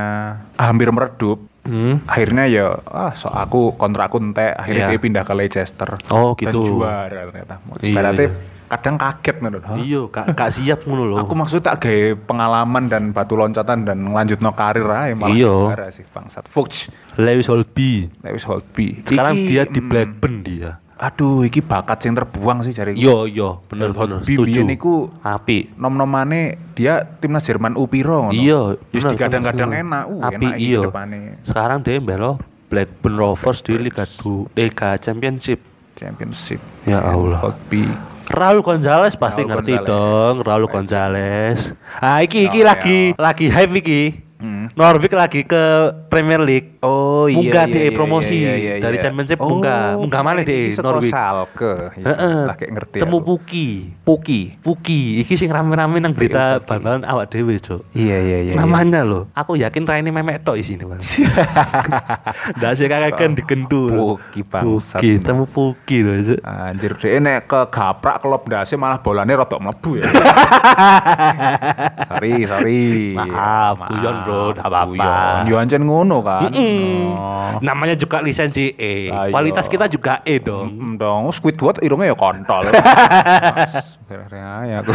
[0.56, 2.02] hampir meredup, Hmm.
[2.06, 4.92] akhirnya ya ah so aku kontrakku entek, akhirnya Iya.
[4.94, 5.90] dia pindah ke Leicester.
[6.10, 6.78] Oh, Dan gitu.
[6.78, 7.56] juara ternyata.
[7.80, 8.34] Iya, Berarti iya.
[8.72, 9.36] Kadang kaget.
[9.42, 9.76] Hah?
[9.76, 11.18] Iya, gak, gak siap ngono loh.
[11.20, 15.92] Aku maksudnya tak gawe pengalaman dan batu loncatan dan lanjut no karir aja malah Iya.
[15.92, 16.48] sih bangsat.
[16.48, 16.88] Fuchs,
[17.20, 18.08] Lewis Holby.
[18.24, 19.04] Lewis Holtby.
[19.04, 20.80] Sekarang Iki, dia di mm, Blackburn dia.
[21.02, 22.94] Aduh, iki bakat yang terbuang sih cari.
[22.94, 24.22] Iya, iya, bener bener.
[24.22, 24.46] Setuju.
[24.46, 25.74] biyen iku Api.
[25.74, 28.38] nom-nomane dia timnas Jerman U-piro ngono.
[28.38, 29.82] Iya, Terus bener, digadang-gadang bener.
[29.82, 30.82] enak, uh Api, enak iya.
[31.42, 32.38] Sekarang dia belo
[32.70, 35.71] Blackburn Rovers di Liga 2 Liga Championship.
[36.02, 36.58] Championship.
[36.90, 37.38] Ya Allah.
[37.38, 37.86] Holtby.
[38.32, 39.90] Raul Gonzalez pasti Raul ngerti Gonzalez.
[39.92, 40.66] dong, Raul.
[40.66, 41.60] Gonzalez.
[42.02, 44.02] Ah iki iki Oh, lagi lagi hype iki.
[44.76, 46.80] Norwich lagi ke Premier League.
[46.82, 48.42] Oh Munggah deh promosi
[48.82, 50.00] dari Championship Oh, munggah.
[50.00, 51.12] Munggah mana deh Norwich.
[51.14, 51.94] Schalke.
[52.00, 52.40] Iya, Heeh.
[52.50, 52.98] Lagi ngerti.
[53.02, 53.38] Temu aku.
[53.38, 53.68] Puki.
[54.02, 54.42] Puki.
[54.62, 57.86] Puki, iki sing rame-rame nang berita bal-balan awak dhewe, Cuk.
[57.94, 58.54] Iya iya iya.
[58.56, 61.02] Namanya loh, aku yakin Raine memek tok isine, Bang.
[62.58, 64.18] Ndak sih kakek kan digendur.
[64.18, 65.00] Puki bangsat.
[65.00, 66.40] Puki, temu Puki loh, Cuk.
[66.44, 70.06] Anjir deh nek ke gaprak kelop dasi malah bolanya rodok mlebu ya.
[72.10, 72.84] sorry, sorry.
[73.18, 74.61] Maaf, guyon bro, Maaf.
[74.62, 75.50] Gak apa-apa.
[75.50, 76.54] Yo ancen ngono kan.
[76.54, 77.18] Mm-mm.
[77.18, 77.58] Oh.
[77.66, 79.10] Namanya juga lisensi E.
[79.10, 79.34] Ayo.
[79.34, 80.70] Kualitas kita juga E dong.
[80.70, 82.70] Mm, dong, Squidward irungnya ya kontol.
[84.70, 84.94] ya aku.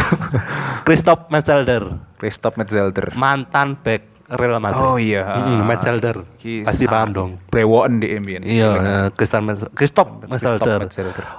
[0.87, 3.11] Christoph Metzelder, Christoph Metzelder.
[3.19, 4.83] mantan back Real Madrid.
[4.83, 5.23] Oh iya.
[5.23, 6.23] Mm, Metzelder.
[6.67, 7.39] Pasti paham dong.
[7.47, 8.43] Brewoken di ambien.
[8.43, 10.87] Iya, eh, Christian Christoph Metzelder.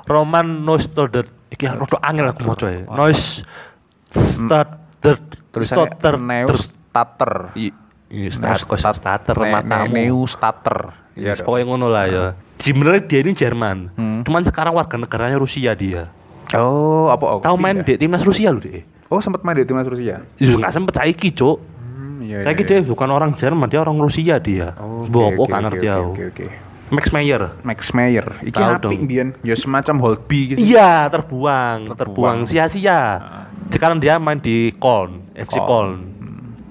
[0.09, 1.29] Roman Neustadter.
[1.53, 2.89] Iki rada angel aku maca ya.
[2.89, 4.69] Neustadter.
[5.53, 5.97] Tulisannya
[8.09, 8.65] Stotter.
[8.65, 8.65] Neustater.
[8.65, 9.95] Iya, Starter, starter matamu.
[9.95, 10.79] Neustater.
[11.13, 11.33] Ya, Iya.
[11.35, 11.45] dong.
[11.47, 12.25] pokoknya ngono lah ya.
[12.59, 13.79] Sebenarnya dia ini Jerman.
[13.95, 14.21] Hmm.
[14.25, 16.11] Cuman sekarang warga negaranya Rusia dia.
[16.55, 17.25] Oh, apa?
[17.29, 18.83] Oh, Tahu main di timnas Rusia loh dia.
[19.09, 20.25] Oh, sempat main di timnas Rusia.
[20.37, 21.61] Ya nggak sempet saiki, Cuk.
[21.61, 22.41] Hmm, iya.
[22.41, 24.73] Saiki dia bukan orang Jerman, dia orang Rusia dia.
[24.81, 26.11] Oh, apa gak oke, ngerti oke, aku.
[26.11, 26.45] Oke, oke.
[26.89, 27.43] Max Meyer.
[27.61, 28.27] Max Meyer.
[28.41, 28.93] Iki apik dong.
[29.05, 29.29] mbiyen.
[29.45, 30.59] Ya semacam Holtby gitu.
[30.59, 31.99] Iya, terbuang, Terbuang.
[32.01, 32.97] terbuang sia-sia.
[32.97, 33.45] Ah.
[33.69, 36.17] Sekarang dia main di Köln, FC Köln.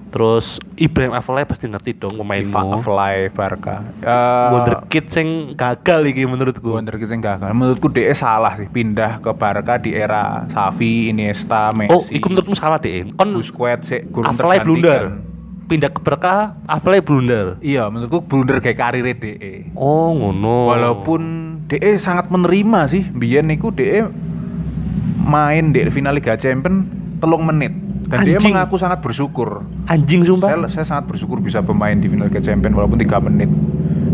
[0.08, 2.80] Terus Ibrahim Afellay pasti ngerti dong Iva pemainmu.
[2.80, 3.84] Fly Barca.
[4.00, 6.72] Eh, Wonderkid sing gagal iki menurutku.
[6.72, 7.52] Wonder Kid sing gagal.
[7.52, 11.92] Menurutku DE salah sih pindah ke Barca di era Xavi, Iniesta, Messi.
[11.92, 13.04] Oh, iku menurutmu salah deh.
[13.20, 15.20] Kon Busquets sih gurung Afellay blunder.
[15.68, 17.60] Pindah ke Berkah, Afellay blunder.
[17.60, 19.68] Iya, menurutku blunder kayak karir DE.
[19.76, 20.72] Oh, ngono.
[20.72, 21.20] Walaupun
[21.68, 24.08] DE sangat menerima sih, biyen niku DE
[25.20, 26.88] main di final Liga Champions
[27.20, 27.87] telung menit.
[28.08, 28.56] Dan dia Anjing.
[28.56, 29.68] mengaku sangat bersyukur.
[29.84, 30.48] anjing sumpah.
[30.48, 33.52] Saya, saya sangat bersyukur bisa bermain di final Liga Champions walaupun tiga menit.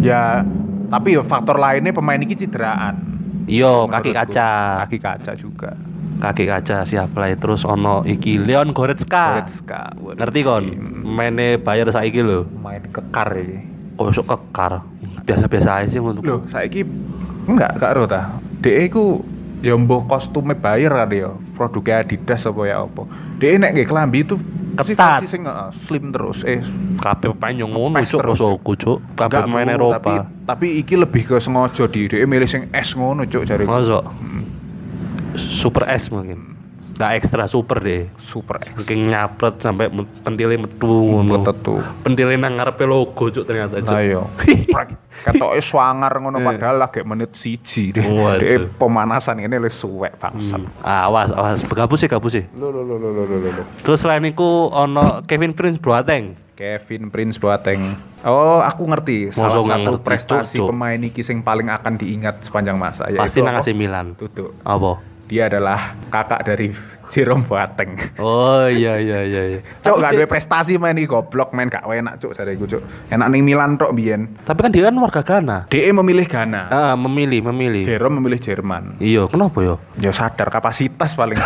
[0.03, 0.43] Ya,
[0.91, 2.99] tapi ya faktor lainnya pemain ini cederaan.
[3.47, 4.51] Iya, kaki kaca.
[4.83, 5.71] Kaki kaca juga.
[6.15, 9.39] Kaki kaca si Afellay terus ono iki Leon Goretzka.
[9.39, 9.83] Goretzka.
[9.95, 10.65] Waduh, Ngerti kon?
[10.65, 12.51] hmm, Mainnya bayar saiki lho.
[12.57, 13.63] Main kekar ya.
[13.95, 14.83] Kok besok kekar.
[15.23, 16.27] Biasa-biasa aja sih menurutku.
[16.27, 16.83] Loh, saiki
[17.45, 18.35] enggak gak ero ta.
[18.59, 19.21] DE ku
[19.65, 21.33] ya mbah kostume bayar kan ya.
[21.57, 23.09] Produknya Adidas apa ya apa.
[23.41, 24.37] DE nek nggih klambi itu
[24.75, 25.25] pasti Ketat.
[25.27, 26.45] sing heeh, slim terus.
[26.45, 26.61] Eh,
[27.01, 28.37] kabeh pemain yang ngono cuk terus.
[28.37, 28.99] kosoku cuk.
[29.17, 29.99] Kabeh pemain Eropa.
[29.99, 30.13] Tapi,
[30.45, 33.65] tapi iki lebih ke sengaja di DE milih sing es ngono cuk jare.
[33.65, 34.45] Masa Hmm,
[35.35, 36.54] super S mungkin.
[36.95, 38.07] Nggak ekstra super deh.
[38.17, 38.63] super.
[38.63, 39.91] Saking nyapret sampai
[40.23, 41.43] pentilnya metu ngono.
[41.43, 41.83] Tetu.
[42.01, 43.91] Pentilnya nang ngarepe logo cuk ternyata cuk.
[43.91, 44.23] Lah iya.
[45.25, 46.45] Ketoke swangar ngono Eh.
[46.45, 48.03] padahal lagi menit siji deh.
[48.03, 48.39] Waduh.
[48.39, 50.59] DE pemanasan ini le suwek bangsat.
[50.59, 50.71] Hmm.
[50.83, 52.45] Awas, awas, gabus sih, gabus sih.
[52.53, 53.63] Lo lo lo lo lo lo lo.
[53.81, 56.35] Terus selain itu ono Kevin Prince Boateng.
[56.55, 57.99] Kevin Prince Boateng.
[58.23, 59.31] Oh, aku ngerti.
[59.31, 60.69] Salah Masa nggak satu ngerti, prestasi Cuk.
[60.71, 63.55] pemain iki sing paling akan diingat sepanjang masa Pasti yaitu nang?
[63.57, 64.07] AC Milan.
[64.15, 64.55] Tutup.
[64.63, 65.03] Apa?
[65.25, 66.69] Dia adalah kakak dari
[67.15, 67.95] Jerome Boateng.
[68.19, 69.43] Oh iya iya iya.
[69.55, 69.61] iya.
[69.87, 72.83] Cuk, gak duwe prestasi main iki goblok main gak enak cuk jariku cuk.
[73.07, 74.35] Enak ning Milan tok biyen.
[74.43, 75.71] Tapi kan dia kan warga Ghana.
[75.71, 76.63] DE memilih Ghana.
[76.75, 77.87] Ah, memilih, memilih.
[77.87, 78.99] Jerome memilih Jerman.
[78.99, 79.75] Iya, kenapa ya?
[80.03, 81.39] Ya sadar kapasitas paling.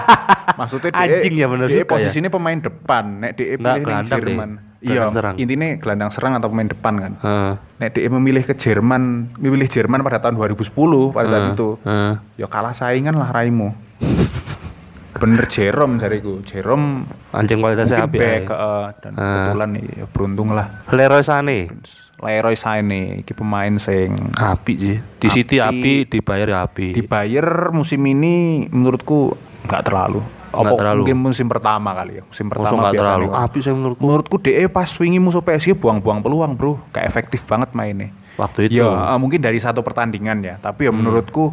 [0.60, 1.88] Maksudnya DE, Anjing ya bener DE ya.
[1.88, 4.28] posisinya pemain depan, nek DE pilih gelandang deh.
[4.36, 4.50] Jerman.
[4.84, 5.08] Iya,
[5.40, 7.12] intinya gelandang serang atau pemain depan kan.
[7.24, 7.52] Heeh.
[7.80, 10.76] Nek DE memilih ke Jerman, memilih Jerman pada tahun 2010
[11.16, 11.68] pada saat heeh, itu.
[11.88, 12.14] heeh.
[12.36, 13.72] Ya kalah saingan lah raimu.
[15.16, 16.40] Bener Jerome jariku.
[16.42, 18.16] Jerome Anjing kualitasnya api.
[18.16, 19.22] back eh, dan Ah.
[19.50, 20.66] kebetulan ya beruntung lah.
[20.88, 21.68] Leroy Sané.
[22.16, 24.96] Leroy Sané iki pemain sing Api sih.
[25.20, 25.68] Di City Api.
[25.68, 26.92] api, dibayar ya api.
[26.94, 30.20] dibayar musim ini menurutku nggak terlalu.
[30.48, 31.04] Apa terlalu.
[31.04, 32.22] mungkin musim pertama kali ya.
[32.24, 34.00] Musim pertama nggak biasanya terlalu api saya menurutku.
[34.00, 36.80] Menurutku DE pas wingi musuh PSG buang-buang peluang, Bro.
[36.90, 38.08] Kayak efektif banget mainnya.
[38.36, 38.80] Waktu itu.
[38.80, 41.00] Ya, mungkin dari satu pertandingan ya, tapi ya Hmm.
[41.00, 41.52] menurutku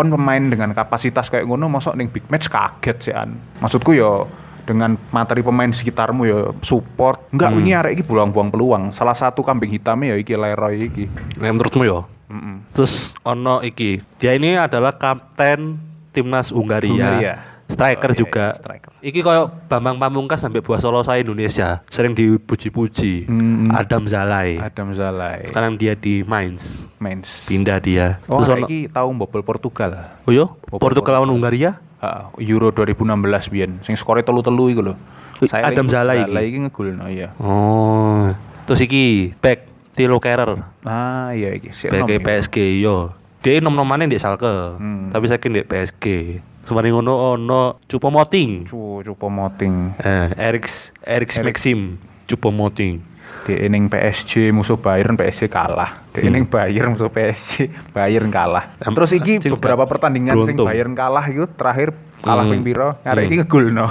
[0.00, 3.36] kon pemain dengan kapasitas kayak ngono masuk ning big match kaget sih an.
[3.60, 4.24] Maksudku ya
[4.64, 7.28] dengan materi pemain sekitarmu ya support.
[7.36, 7.56] Enggak Hmm.
[7.60, 8.96] wingi arek iki buang-buang peluang.
[8.96, 11.04] Salah satu kambing hitamnya ya iki Leroy iki.
[11.36, 12.00] Nah, menurutmu ya?
[12.32, 12.72] Mm-mm.
[12.72, 14.00] Terus ono iki.
[14.16, 15.76] Dia ini adalah kapten
[16.16, 16.96] timnas Hungaria.
[16.96, 17.34] Hungaria.
[17.70, 18.46] Striker Oh, iya, juga.
[18.50, 18.90] iya, striker.
[19.00, 21.80] Iki koyo Bambang Pamungkas sampai buah solo saya Indonesia.
[21.88, 23.30] Sering dipuji-puji.
[23.30, 23.70] Mm.
[23.72, 24.58] Adam Zalai.
[24.58, 25.46] Adam Zalai.
[25.48, 26.82] Sekarang dia di Mainz.
[26.98, 27.30] Mainz.
[27.46, 28.18] Pindah dia.
[28.26, 30.18] Oh, Terus iki tahu mbobol Portugal.
[30.26, 30.50] Oh iya?
[30.68, 31.78] Bobol Portugal lawan Hungaria?
[32.02, 33.78] Ha, Euro 2016 biyen.
[33.86, 34.94] Sing skore telu-telu iku lho.
[35.48, 36.32] Adam Zalai iki?
[36.34, 37.32] Zalai iki ngegolno iya.
[37.40, 38.28] Oh.
[38.68, 40.60] Terus iki back Tilo Kerrer.
[40.84, 41.72] Ah, iya iki.
[41.76, 42.08] Sik Back.
[42.24, 43.12] PSG yo.
[43.40, 44.76] Dia nom-nomane di Schalke.
[44.76, 45.08] Hmm.
[45.12, 46.04] Tapi saya di PSG.
[46.62, 48.68] Semarin ngono ono Cupo Moting.
[48.68, 49.96] Cu, cupo moting.
[49.96, 51.32] Eh, Eriks Erik.
[51.40, 51.96] Maxim
[52.26, 53.00] Cupo Moting.
[53.40, 56.04] Di ning PSG musuh Bayern PSG kalah.
[56.10, 56.34] Di Hmm.
[56.34, 58.76] ning Bayern musuh PSG Bayern kalah.
[58.78, 60.66] Em- Terus iki beberapa pertandingan sing beruntung.
[60.68, 62.52] Bayern kalah itu terakhir kalah Hmm.
[62.52, 62.88] ping piro?
[63.00, 63.28] Arek Hmm.
[63.28, 63.88] iki ngegolno.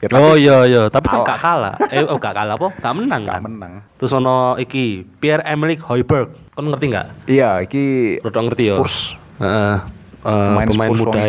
[0.00, 1.76] Ya, tapi Oh iya iya, tapi kan gak kalah.
[1.92, 2.72] Eh oh gak kalah apa?
[2.74, 3.42] Gak menang gak kan.
[3.42, 3.72] menang.
[3.94, 6.32] Terus ono iki Pierre Emerick Højbjerg.
[6.50, 7.06] Kon ngerti nggak?
[7.28, 8.76] Iya, iki Rodok ngerti ya.
[8.76, 8.96] Spurs.
[9.38, 9.76] Heeh.
[10.22, 11.22] Pemain, pemain Spurs muda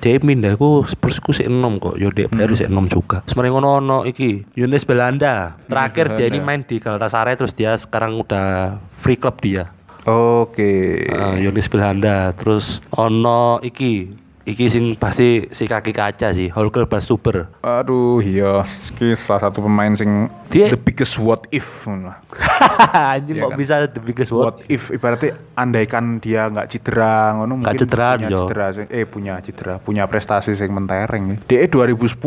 [0.00, 1.96] dia pindah aku Spurs ku sik enom kok.
[1.96, 3.24] Yo dia baru sik enom juga.
[3.28, 4.44] Sebenarnya ngono ono iki.
[4.56, 5.56] Yunus Belanda.
[5.68, 9.72] Terakhir dia ini main di Galatasaray terus dia sekarang udah free club dia.
[10.04, 11.00] Oke.
[11.08, 12.36] Eh, Yunus Belanda.
[12.36, 19.12] Terus ono iki iki sing pasti si kaki kaca sih Holger Bastuber Aduh, iya, iki
[19.14, 21.64] salah satu pemain sing Dia- the biggest what if.
[21.88, 23.58] anjing Iya kok kan?
[23.58, 28.28] bisa the biggest What what if ibaratnya andaikan dia nggak cedera ngono mungkin cedera, punya
[28.28, 28.40] yo.
[28.44, 31.24] cedera sing- eh punya cedera, punya prestasi sing mentereng.
[31.26, 31.36] ya.
[31.42, 32.20] DE 2010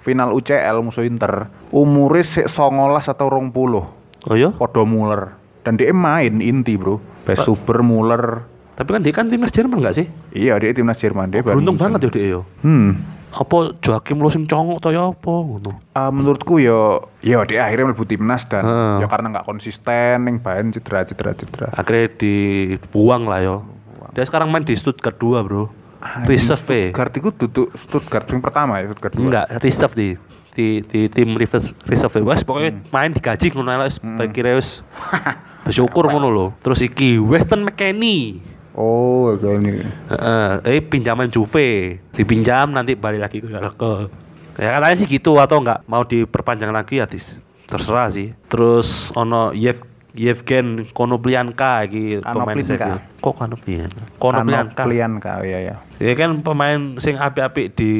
[0.00, 2.72] final UCL musuh Inter, umure sik 19
[3.04, 3.86] atau 20.
[4.24, 5.36] oh iya Podo Muller.
[5.62, 6.98] Dan dia main inti, Bro.
[7.22, 8.42] Best Super Muller.
[8.72, 11.28] tapi kan dia kan timnas Jerman nggak sih Iya, dia timnas Jerman.
[11.28, 13.04] Dia baru beruntung banget ya dia yo Hmm.
[13.32, 17.88] apa Joakim lo sing congok to ya apa ngono Ah, menurutku ya ya dia akhirnya
[17.88, 18.96] mlebu timnas dan Heeh.
[19.00, 23.56] ya karena nggak konsisten ning bahan cedera cedera cedera akhirnya dibuang lah yo
[24.12, 25.64] dia sekarang main di Stuttgart 2 bro
[26.28, 26.86] reserve eh.
[26.92, 29.24] Stuttgart itu duduk Stuttgart yang pertama ya Stuttgart dua.
[29.24, 30.08] enggak reserve di
[30.52, 34.68] di, di tim reserve reserve wes pokoknya main digaji ngono ae wis wis
[35.64, 38.44] bersyukur ngono lho terus iki Weston McKennie
[38.76, 39.70] oh kayak ini
[40.10, 43.92] Heeh, eh pinjaman Juve dipinjam nanti balik lagi ke ke
[44.60, 49.56] ya katanya sih gitu atau enggak mau diperpanjang lagi ya dis, terserah sih terus ono
[49.56, 52.60] Yev Yevgen Konoplyanka iki pemain.
[52.60, 53.00] Sevilla.
[53.24, 54.02] Kok Konoplyanka?
[54.20, 54.84] Konoplyanka.
[54.84, 57.92] Konoplyanka ya ya Dia kan pemain sing apik-apik di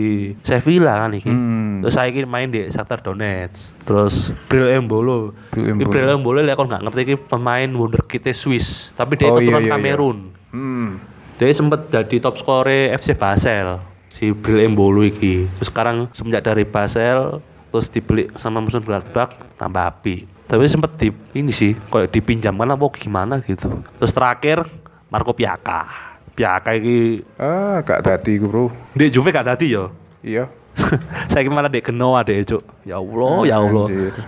[0.44, 1.32] Sevilla kan iki.
[1.32, 1.80] Hmm.
[1.80, 3.88] Terus saiki main di Shakhtar Donetsk.
[3.88, 5.32] Terus Bril Embolo.
[5.56, 5.72] Bril
[6.12, 6.44] Embolo.
[6.44, 9.72] Lek kon nggak ngerti iki pemain wonderkid Swiss, tapi dia Oh, iya, keturunan iya, iya.
[9.72, 10.18] Kamerun.
[10.52, 10.88] Hmm
[11.40, 13.82] Dia sempat jadi top skore FC Basel
[14.14, 15.50] si Bril Embolo iki.
[15.58, 20.28] Terus sekarang semenjak dari Basel terus dibeli sama musuh Gladbach tambah api.
[20.46, 23.82] Tapi sempat di ini sih kayak dipinjamkan apa gimana gitu.
[23.98, 24.68] Terus terakhir
[25.10, 25.88] Marco Piaka.
[26.32, 29.92] Piaka iki ah gak gue bro di Juve gak tadi yo.
[30.22, 30.46] iya
[31.28, 32.64] Saya malah dek Genoa deh, Cuk.
[32.82, 33.86] Ya Allah, ya Allah.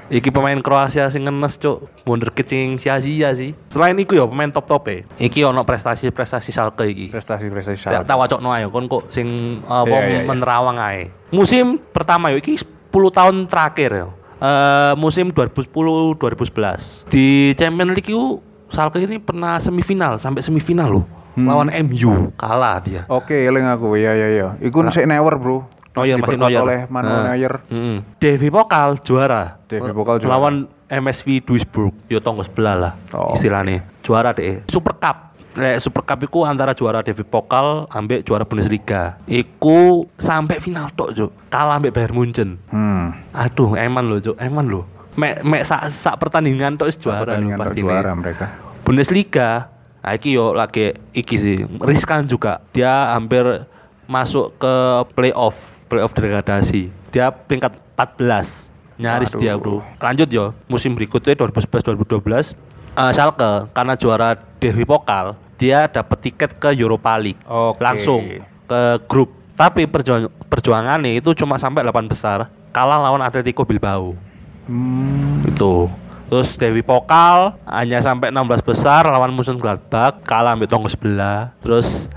[0.09, 1.89] Iki pemain Kroasia sing ngenes, Cuk.
[2.05, 3.57] Wonderkid sing sia-sia sih.
[3.69, 4.97] Selain iku ya pemain top-top e.
[5.19, 7.09] Iki ono prestasi-prestasi Schalke iki.
[7.09, 9.27] prestasi prestasi Ya tak wacokno ayo kon kok sing
[9.65, 10.25] apa Iya, iya, iya.
[10.25, 11.09] menerawang ae.
[11.31, 12.65] Musim pertama yo iki 10
[13.11, 14.09] tahun terakhir yo.
[14.37, 15.73] Eh musim 2010
[16.15, 17.09] 2011.
[17.09, 21.07] Di Champions League itu Schalke ini pernah semifinal sampai semifinal loh.
[21.35, 21.51] Hmm.
[21.51, 23.03] Lawan MU kalah dia.
[23.09, 24.95] oke eling aku ya ya ya iku Nah.
[24.95, 26.63] sik newer bro Neuer masih Diperkuat Neuer.
[26.63, 27.25] oleh Manuel Nah.
[27.31, 27.97] Neuer Mm.
[28.19, 29.43] Devi Pokal juara.
[29.65, 30.33] Devi Pokal juara.
[30.33, 30.55] Lawan
[30.85, 31.95] MSV Duisburg.
[32.07, 33.33] Yo tonggo sebelah lah Oh.
[33.33, 33.87] istilahnya.
[34.03, 34.61] Juara deh.
[34.67, 35.33] Super Cup.
[35.55, 39.23] Lek Super Cup iku antara juara Devi Pokal ambek juara Bundesliga.
[39.25, 41.31] Iku sampai final tok, Cuk.
[41.47, 42.59] Kalah ambek Bayern Munchen.
[42.69, 44.35] hmm Aduh, eman loh, Cuk.
[44.37, 44.83] Eman loh.
[45.15, 48.47] Mek mek sak sak pertandingan tok wis juara lho pertandingan pasti juara mereka
[48.83, 49.71] Bundesliga
[50.03, 53.63] nah iki yo lagi iki sih riskan juga dia hampir
[54.05, 54.75] masuk ke
[55.15, 55.55] playoff
[55.95, 56.91] playoff degradasi.
[57.15, 59.41] Dia peringkat 14 nyaris Waduh.
[59.41, 59.79] dia bro.
[60.03, 60.51] Lanjut yo.
[60.67, 62.55] Musim berikutnya 2011 2012
[62.99, 67.41] eh, Schalke karena juara Devi Pokal dia dapat tiket ke Europa League.
[67.47, 67.79] Oke.
[67.79, 68.23] langsung
[68.67, 69.31] ke grup.
[69.55, 74.19] Tapi perjuang perjuangannya itu cuma sampai 8 besar kalah lawan Atletico Bilbao.
[74.67, 75.47] Hmm.
[75.47, 75.87] Itu.
[76.27, 81.55] Terus Dewi Pokal hanya sampai 16 besar lawan musuh Gladbach kalah ambil tonggo sebelah.
[81.63, 82.11] Terus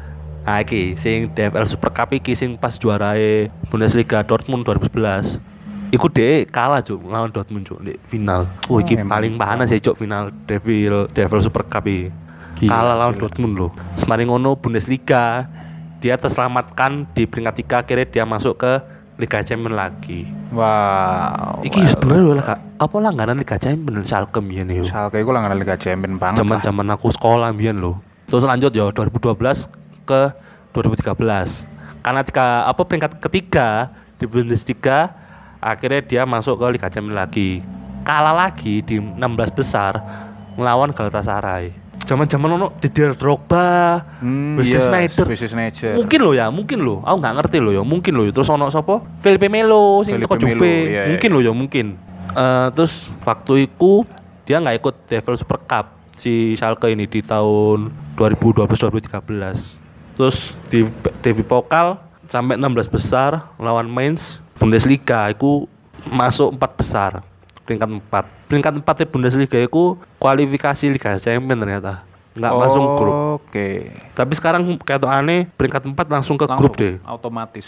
[0.47, 5.43] nah iki sing DFL Super Cup iki sing pas juarae Bundesliga Dortmund 2011
[5.87, 8.43] Iku deh kalah cuk lawan Dortmund cuk di final.
[8.67, 9.11] Oh, iki Oh, emang.
[9.15, 12.11] paling panas ya cuk final Devil Devil Super Cup iki.
[12.67, 13.23] Kalah lawan gila.
[13.23, 13.71] Dortmund loh.
[13.95, 15.47] Semarin ngono Bundesliga
[16.03, 18.83] dia terselamatkan di peringkat tiga akhirnya dia masuk ke
[19.15, 20.27] Liga Champions lagi.
[20.51, 24.83] wow Iki sebenarnya lho lah kak, apa langganan Liga Champions Schalke mbiyen yo.
[24.91, 26.43] Schalke iku langganan Liga Champions banget.
[26.43, 27.95] Zaman-zaman aku sekolah mbiyen lho.
[28.27, 29.71] Terus lanjut ya 2012
[30.07, 30.31] ke
[30.71, 31.67] 2013.
[31.99, 35.11] Karena tiga apa peringkat ketiga di Bundesliga
[35.59, 37.59] akhirnya dia masuk ke Liga Champions lagi.
[38.07, 39.19] Kalah lagi di 16
[39.51, 39.99] besar
[40.55, 41.75] melawan Galatasaray.
[42.07, 45.27] Zaman-zaman ono Didier Drogba, Hmm, Wesley iya, Sneijder.
[45.27, 45.99] Wesley.
[45.99, 47.03] Mungkin lo ya, mungkin lo.
[47.03, 48.23] Aku nggak ngerti lo ya, mungkin lo.
[48.31, 49.03] Terus ono sapa?
[49.19, 50.71] Felipe Melo sing Felipe teko Melo, Juve.
[50.87, 51.03] iya, iya.
[51.11, 51.85] Mungkin lo ya, mungkin.
[52.31, 54.07] Eh terus waktu itu
[54.47, 59.86] dia nggak ikut Devil Super Cup si Schalke ini di tahun 2012-2013.
[60.17, 60.37] Terus
[60.73, 60.83] di
[61.21, 65.69] Devi Pokal sampai 16 besar lawan Mainz Bundesliga itu
[66.09, 67.11] masuk empat besar
[67.63, 71.93] peringkat 4 peringkat 4 di Bundesliga itu kualifikasi Liga Champions ternyata
[72.37, 73.91] nggak masuk grup Oke.
[74.13, 77.01] tapi sekarang kayak tuh aneh peringkat 4 langsung ke Langsung grup deh.
[77.05, 77.65] Otomatis.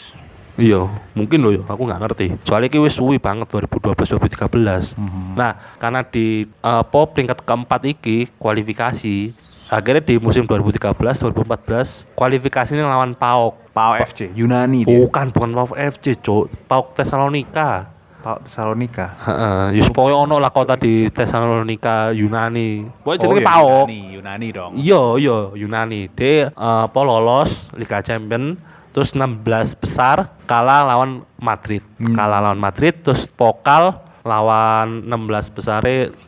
[0.60, 2.28] Iya, mungkin loh ya, aku nggak ngerti.
[2.44, 4.92] Soalnya ini wis suwi banget 2012 2013.
[4.92, 5.40] Mhm.
[5.40, 9.32] Nah, karena di eh, apa peringkat keempat iki kualifikasi
[9.70, 15.06] akhirnya di musim 2013 2014 kualifikasinya lawan PAOK PAO FC Yunani dia.
[15.06, 19.16] bukan bukan PAOK FC cuk PAOK Tesalonika PAO Tesalonika.
[19.16, 22.84] Heeh, ya supaya ono lah kota di Tesalonika Yunani.
[23.00, 23.64] Pokoknya jenenge iya, PAOK.
[23.88, 24.72] Yunani, Yunani dong.
[24.76, 26.02] Iya, iya Yunani.
[26.12, 28.60] Dia eh, apa lolos Liga Champion
[28.92, 31.80] terus 16 besar kalah lawan Madrid.
[32.02, 32.12] Hmm.
[32.12, 33.96] Kalah lawan Madrid terus pokal
[34.28, 35.82] lawan 16 besar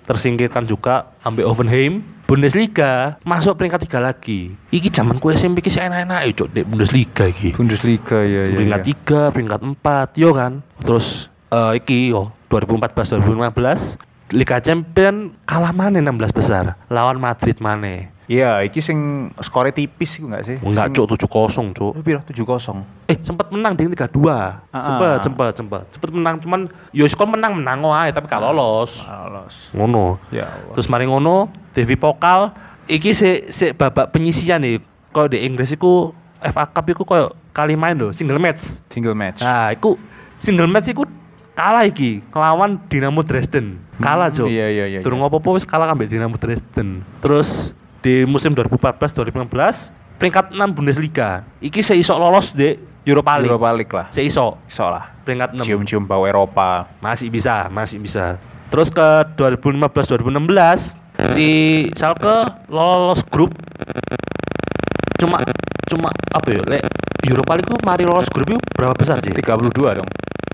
[0.08, 2.08] tersingkirkan juga ambil Hoffenheim.
[2.32, 4.56] Bundesliga masuk peringkat tiga lagi.
[4.72, 7.52] Iki zaman ku SMP ki sih enak-enak ya, Cuk, Bundesliga iki.
[7.52, 8.56] Bundesliga ya ya.
[8.56, 8.88] peringkat ya.
[8.88, 10.64] tiga, peringkat empat, yo kan.
[10.80, 18.08] Terus eh, iki yo 2014 2015 Liga Champion kalah mana 16 besar lawan Madrid mana?
[18.32, 18.98] Iya, iki sing
[19.44, 20.56] skore tipis iku enggak sih?
[20.64, 21.92] Enggak cuk 7-0 cuk.
[22.00, 23.12] Piro 7-0.
[23.12, 24.24] Eh sempat menang di Liga 2.
[24.24, 25.20] Ah, Sempat ah.
[25.20, 25.84] sempat sempat.
[25.92, 26.62] Sempat menang cuman
[26.96, 29.04] yo skor menang menang wae tapi gak lolos.
[29.04, 29.52] Lolos.
[29.76, 30.16] Ngono.
[30.32, 30.72] Ya Allah.
[30.72, 32.56] Terus mari ngono Devi Pokal
[32.88, 34.80] iki si, si babak penyisian nih.
[35.12, 38.64] Kalau di Inggris iku FA Cup iku koyo kali main lho, single match.
[38.88, 39.44] single match.
[39.44, 40.00] Nah, iku
[40.40, 41.04] single match iku
[41.52, 43.76] kalah iki ngelawan Dinamo Dresden.
[44.00, 44.48] Kalah, Hmm, Cuk.
[44.48, 45.00] Iya iya iya.
[45.04, 47.04] Durung apa-apa wis kalah ambek Dinamo Dresden.
[47.20, 51.46] Terus di musim 2014 2015 peringkat 6 Bundesliga.
[51.62, 53.50] Iki seiso lolos di Europa League.
[53.50, 54.08] Europa League lah.
[54.14, 55.10] Seiso Iso lah.
[55.26, 55.66] peringkat 6.
[55.66, 56.90] Cium-cium bau Eropa.
[57.02, 58.38] Masih bisa, masih bisa.
[58.70, 61.50] Terus ke 2015 2016 si
[61.94, 63.54] Schalke lolos grup
[65.22, 65.38] cuma
[65.86, 66.84] cuma apa ya lek
[67.22, 69.30] Europa League mari lolos grup itu berapa besar sih?
[69.30, 69.70] 32
[70.02, 70.10] dong.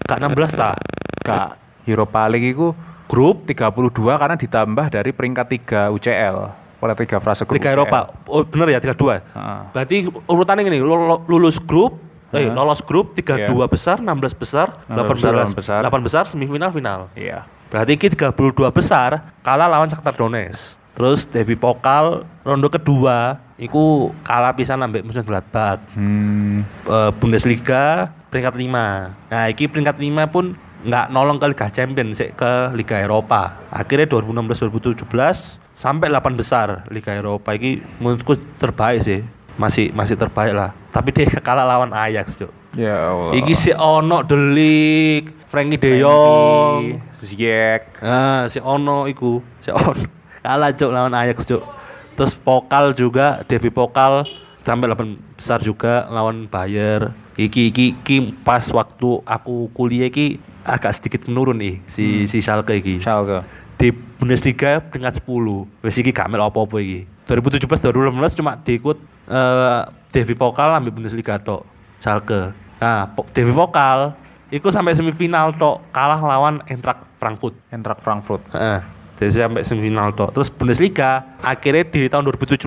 [0.07, 0.75] Kak 16 ta?
[1.23, 1.49] Kak,
[1.87, 2.75] Europa League itu
[3.07, 6.66] grup 32 karena ditambah dari peringkat 3 UCL.
[6.77, 7.77] Oleh tiga frase grup Liga UCL.
[7.81, 7.99] Eropa.
[8.29, 9.17] Oh bener ya 32.
[9.17, 9.59] Heeh.
[9.73, 9.95] Berarti
[10.29, 11.97] urutannya gini, lu- lu- lulus grup,
[12.29, 12.53] eh Heeh.
[12.53, 16.23] lolos grup 32 besar, 16 besar, 16 18 besar, besar, 8 8 besar.
[16.29, 17.09] semifinal final.
[17.17, 17.49] Iya.
[17.67, 19.09] Berarti ini 32 besar
[19.41, 20.77] kalah lawan Shakhtar Donetsk.
[20.97, 25.77] Terus Devi Pokal ronde kedua iku kalah pisan ambek Mönchengladbach.
[25.93, 26.65] Hmm.
[26.89, 29.13] Eh, Bundesliga peringkat 5.
[29.29, 33.61] Nah, iki peringkat 5 pun nggak nolong ke Liga Champions ke Liga Eropa.
[33.69, 39.21] Akhirnya 2016 2017 sampai 8 besar Liga Eropa iki menurutku terbaik sih.
[39.57, 40.73] Masih masih terbaik lah.
[40.93, 42.49] Tapi dia kalah lawan Ajax, Cuk.
[42.77, 43.33] Ya Allah.
[43.41, 47.89] Iki si ono Delik, Frankie De Jong, Ziyech.
[48.05, 49.97] Ah, si Ono iku, si Ono.
[50.45, 51.65] Kalah cuk lawan Ajax cuk.
[52.13, 54.29] Terus Pokal juga, Devi Pokal
[54.61, 57.09] sampai 8 besar juga lawan Bayer.
[57.37, 62.27] Iki iki iki pas waktu aku kuliah iki agak sedikit menurun nih si Hmm.
[62.29, 62.97] si Schalke iki.
[63.01, 63.41] Schalke.
[63.77, 65.85] Di Bundesliga peringkat 10.
[65.85, 67.05] Wis iki gak mel apa-apa iki.
[67.29, 68.97] 2017 2018 cuma diikut
[69.29, 71.61] eh Devi Pokal ambil Bundesliga tok.
[72.01, 72.53] Schalke.
[72.81, 74.17] Nah, Devi Pokal
[74.49, 77.53] iku sampai semifinal tok kalah lawan Eintracht Frankfurt.
[77.69, 78.41] Eintracht Frankfurt.
[78.55, 78.81] Heeh.
[79.17, 80.33] Jadi sampai semifinal tok.
[80.33, 82.65] Terus Bundesliga akhirnya di tahun 2017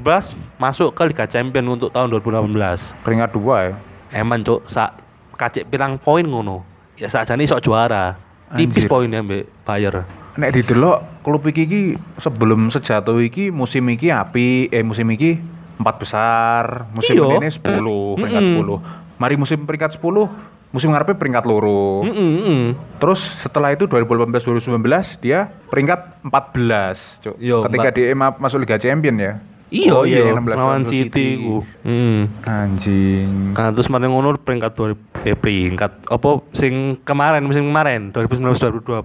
[0.62, 2.94] masuk ke Liga Champions untuk tahun 2018.
[3.02, 3.74] Peringkat 2 ya.
[4.22, 4.98] Eman cuk sak
[5.38, 6.62] kacik pirang poin ngono.
[6.98, 8.18] Ya sakjane iso juara.
[8.50, 10.19] Tipis poinnya mbek Bayer.
[10.32, 11.80] Nek didelok klub iki iki
[12.16, 15.40] sebelum sejatuh iki musim iki api eh musim iki
[15.76, 17.40] empat besar, musim Iya.
[17.40, 18.42] ini 10, peringkat.
[18.44, 18.78] 10.
[19.16, 20.28] Mari musim peringkat 10,
[20.70, 22.04] musim ngarepe peringkat loro.
[22.04, 22.64] Heeh, heeh.
[22.96, 24.76] Terus setelah itu 2018 2019
[25.18, 27.36] dia peringkat 14, Cuk.
[27.36, 29.40] Yo, Ketika dia ma- masuk Liga Champion ya.
[29.70, 31.56] Iya, Oh, iya, iya, yang 16 lawan lawan City ku.
[31.80, 32.26] Hmm.
[32.42, 33.54] Anjing.
[33.54, 39.04] Nah, terus kemarin ngono peringkat 2000 eh peringkat apa sing kemarin musim kemarin 2019 2020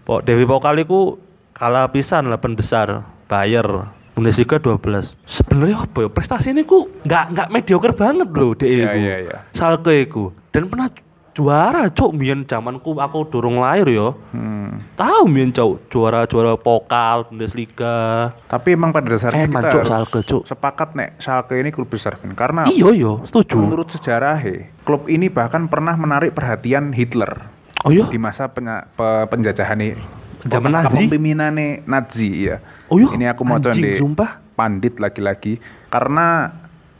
[0.00, 1.18] Pok Dewi Pokal iku
[1.52, 3.66] kalah pisan 8 besar Bayer
[4.12, 8.96] Bundesliga 12 sebenarnya apa ya prestasi ini ku nggak nggak mediocre banget loh Iya iku.
[8.96, 9.36] iya iya.
[9.52, 10.88] Schalke iku dan pernah
[11.36, 14.80] juara cuk mbiyen zamanku aku durung lahir yo Hmm.
[14.96, 20.18] tahu mbiyen cuk juara juara pokal Bundesliga Tapi emang pada dasarnya Emang, kita Cuk, Schalke,
[20.24, 20.42] Cuk.
[20.46, 22.32] sepakat nek Schalke ini klub besar Vin.
[22.32, 24.40] karena iya yo setuju menurut sejarah
[24.82, 27.52] klub ini bahkan pernah menarik perhatian Hitler
[27.84, 29.92] oh iya di masa penya- pe- penjajahan nih
[30.42, 31.04] Zaman Nazi?
[31.04, 32.62] kepemimpinannya Nazi ya.
[32.86, 36.48] oh iya Ini aku mau sumpah pandit lagi-lagi karena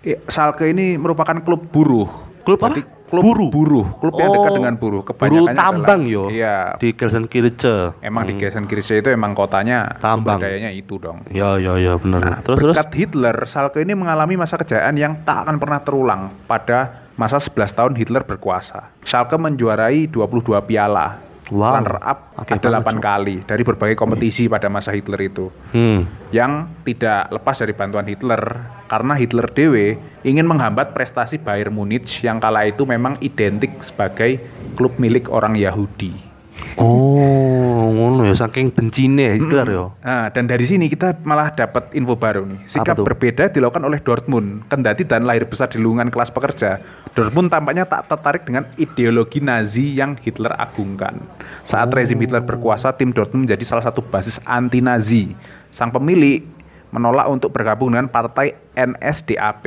[0.03, 2.05] eh, Schalke ini merupakan klub buruh.
[2.42, 2.96] Klub apa?
[3.07, 3.49] Klub Buruh?
[3.49, 5.03] buruh, klub yang dekat Oh, dengan buruh.
[5.03, 6.25] Buruh Kebanyakannya tambang adalah- yo.
[6.27, 6.57] Iya.
[6.77, 7.95] Di Gelsenkirchen.
[8.01, 8.40] Emang di Hmm.
[8.40, 10.37] Gelsenkirchen itu emang kotanya Tambang.
[10.37, 11.23] sumber dayanya itu dong.
[11.29, 12.21] Ya ya ya benar.
[12.21, 12.74] Nah, terus terus.
[12.74, 16.78] berkat Hitler, Schalke ini mengalami masa kejayaan yang tak akan pernah terulang pada
[17.14, 18.91] masa 11 tahun Hitler berkuasa.
[19.01, 21.22] Schalke menjuarai 22 piala.
[21.47, 21.78] Wow.
[21.78, 23.03] Runner up Oke ada banget, 8 Cuk.
[23.07, 25.47] kali dari berbagai kompetisi pada masa Hitler itu.
[25.70, 26.03] Hmm.
[26.34, 28.42] Yang tidak lepas dari bantuan Hitler
[28.90, 29.94] karena Hitler dewe
[30.26, 34.42] ingin menghambat prestasi Bayern Munich yang kala itu memang identik sebagai
[34.74, 36.36] klub milik orang Yahudi.
[36.77, 39.85] Oh, ngono ya saking bencine Hitler ya.
[40.05, 42.61] Nah, dan dari sini kita malah dapat info baru nih.
[42.69, 44.69] Sikap berbeda dilakukan oleh Dortmund.
[44.69, 46.77] Kendati dan lahir besar di lingkungan kelas pekerja,
[47.17, 51.17] Dortmund tampaknya tak tertarik dengan ideologi Nazi yang Hitler agungkan.
[51.65, 55.33] Saat rezim Hitler berkuasa, tim Dortmund menjadi salah satu basis anti-Nazi.
[55.73, 56.45] Sang pemilik
[56.93, 59.65] menolak untuk bergabung dengan partai NSDAP.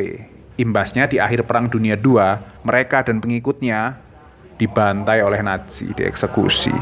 [0.60, 2.20] Imbasnya di akhir Perang Dunia II,
[2.68, 3.96] mereka dan pengikutnya
[4.60, 6.76] dibantai oleh Nazi, dieksekusi.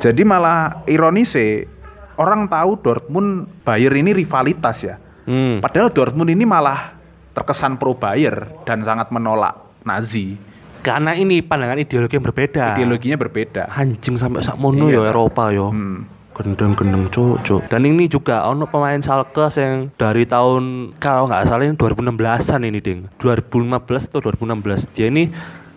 [0.00, 1.36] Jadi malah ironis
[2.16, 4.96] orang tahu Dortmund Bayer ini rivalitas ya.
[5.28, 5.62] Hmm.
[5.62, 6.96] Padahal Dortmund ini malah
[7.36, 9.54] terkesan pro Bayer dan sangat menolak
[9.86, 10.34] Nazi.
[10.82, 12.74] Karena ini pandangan ideologi yang berbeda.
[12.74, 13.62] Ideologinya berbeda.
[13.70, 15.06] Anjing sampai sak mono Iya.
[15.06, 15.70] ya Eropa yo.
[15.70, 16.10] Hmm.
[16.32, 17.68] Gendeng-gendeng cuk.
[17.68, 22.80] Dan ini juga ono pemain Schalke yang dari tahun kalau nggak salah ini 2016-an ini
[22.80, 23.04] ding.
[23.20, 25.28] 2015 atau 2016 dia ini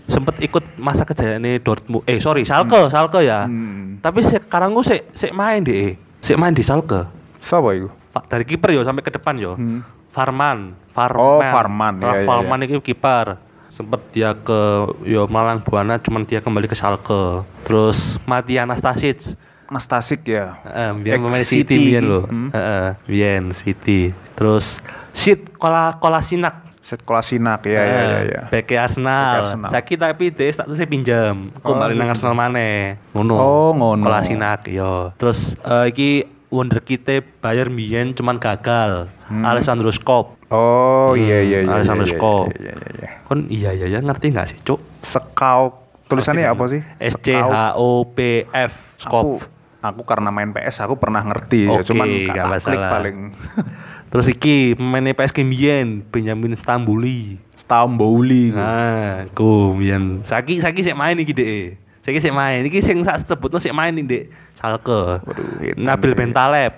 [0.05, 2.05] sempat ikut masa kejayaan Dortmund.
[2.05, 3.49] Eh sorry Schalke, Schalke ya.
[3.49, 3.97] Hmm.
[4.01, 5.97] Tapi sekarang gue sik sik main deh.
[6.21, 7.09] Sik main di Schalke.
[7.41, 7.89] Siapa itu?
[8.29, 9.57] Dari kiper yo sampai ke depan yo.
[9.57, 9.81] Hmm.
[10.15, 11.19] Farman, Farman.
[11.19, 13.35] Oh, Farman, iya, Farman itu kiper.
[13.67, 17.43] Sempet dia ke yo Malang Buana cuman dia kembali ke Schalke.
[17.67, 19.35] Terus Mati Anastasic.
[19.65, 20.61] Nastasik ya.
[20.61, 21.65] Heeh, biar pemain City.
[21.65, 22.21] City biyen lho.
[22.29, 23.51] Hmm.
[23.57, 24.13] City.
[24.37, 24.77] Terus
[25.09, 26.74] Sid Kola Kolasinak.
[26.85, 28.19] Set Kolasinak ya ya ya.
[28.23, 28.41] ya.
[28.53, 29.57] Bek Arsenal.
[29.57, 29.69] Arsenal.
[29.73, 31.49] Saiki tapi dia statusnya pinjam.
[31.57, 32.21] Kok Oh, balik nang gitu.
[32.21, 33.01] Arsenal maneh.
[33.11, 33.33] Ngono.
[33.33, 34.05] Oh, ngono.
[34.05, 35.09] Kolasinak yo.
[35.17, 36.09] Terus eh, iki
[36.53, 37.01] wonderkid
[37.41, 39.09] Bayern Mien cuman gagal.
[39.25, 39.41] Hmm.
[39.41, 40.37] Alessandro Skop.
[40.53, 41.73] Oh Hmm, iya iya iya.
[41.73, 42.45] Alessandro iya, iya, Skop.
[42.53, 43.09] Iya iya iya.
[43.25, 44.77] Kon iya iya ya ngerti nggak sih, Cuk?
[45.01, 45.73] Scout
[46.05, 46.81] tulisannya apa sih?
[47.01, 48.73] S C H O P F
[49.09, 49.49] Aku, Skop.
[49.81, 53.17] aku karena main PS aku pernah ngerti ya, Oke, cuman tak klik paling
[54.15, 57.35] Terus iki pemain PSG Mien Benjamin Stambuli.
[57.59, 58.55] Stambouli.
[58.55, 60.23] Nah, ku Mien.
[60.23, 61.75] Saiki saiki sik main iki Dek.
[61.99, 62.63] Saiki sik main.
[62.63, 64.23] Iki sing sak sebutno sik main iki, Dek.
[64.55, 65.19] Schalke.
[65.19, 66.15] Waduh, hitam Nabil deh.
[66.15, 66.73] Bentaleb.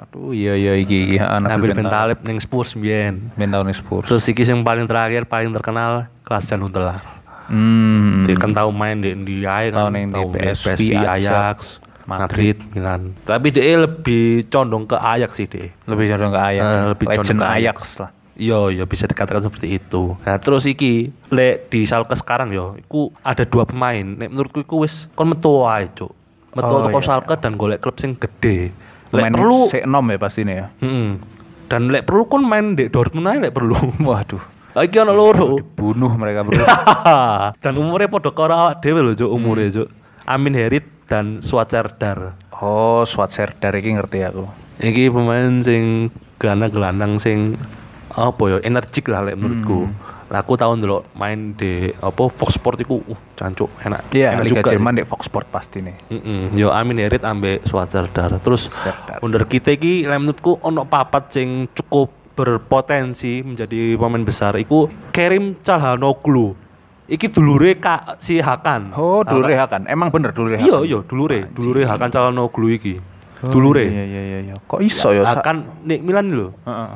[0.00, 3.20] Aduh iya iya iki iki ha, Nabil Bentaleb ning Spurs Mien.
[3.36, 4.08] Bentaleb Spurs.
[4.08, 7.04] Terus iki sing paling terakhir paling terkenal Klaas Jan Huntelaar.
[7.52, 8.24] Hmm.
[8.24, 10.92] Dia kan tahu main di di Ajax Tahu kan, ning di tahu main PSV, PSV,
[11.04, 11.56] Ajax,
[12.08, 13.02] Ajax, Madrid, Milan.
[13.22, 15.68] Tapi dia lebih condong ke Ajax sih dia.
[15.84, 16.64] lebih condong ke Ajax.
[16.64, 17.78] Eh, lebih condong Legend ke Ajax.
[18.00, 18.10] Lah.
[18.38, 20.14] Iya, ya bisa dikatakan seperti itu.
[20.22, 24.06] Nah, terus iki lek di Schalke sekarang yo, iku ada dua pemain.
[24.14, 26.14] Nek menurutku iku wis kon metu wae, Cuk.
[26.54, 28.70] Metu Oh, iya, Schalke dan golek klub sing gede.
[29.10, 30.66] Lek Pemain perlu sik enom ya pasti ini ya.
[30.84, 31.08] Mm-mm.
[31.66, 33.74] Dan lek perlu kon main di Dortmund ae lek perlu.
[34.06, 34.40] Waduh.
[34.78, 35.58] Iki ana loro.
[35.74, 36.62] Bunuh mereka bro.
[37.66, 39.90] dan umurnya podo karo awak dhewe lho, Cuk, umure, Cuk.
[40.28, 42.36] Amin Herit dan Swatserdar.
[42.60, 44.44] oh, Swatserdar iki ngerti aku.
[44.78, 47.58] Iki pemain sing gelandang-gelandang sing
[48.14, 49.88] apa ya energik lah lek menurutku.
[49.88, 49.96] Hmm.
[50.28, 54.12] Lah aku tahun dulu main di apa Fox Sport iku uh cancuk enak.
[54.12, 55.96] Iya, enak Liga juga Jerman di Fox Sport pasti nih.
[55.96, 56.20] sih.
[56.20, 56.40] Mm-mm.
[56.52, 58.36] Yo Amin Herit ambek Swatserdar.
[58.44, 58.68] Terus
[59.24, 65.58] under kita iki lek menurutku ono papat sing cukup berpotensi menjadi pemain besar iku Kerim
[65.64, 66.67] Calhanoglu.
[67.08, 68.92] Iki dulure Kak si Hakan.
[68.92, 69.88] Oh, dulure Hakan.
[69.88, 70.84] Emang bener dulure Iya, Hakan?
[70.84, 73.00] iya, dulure, dulure Hakan Calhanoglu iki.
[73.38, 73.80] Oh, dulure.
[73.82, 74.54] Iya iya iya iya.
[74.60, 75.24] Kok iso ya?
[75.24, 76.52] Hakan nek Milan lho.
[76.62, 76.90] Heeh.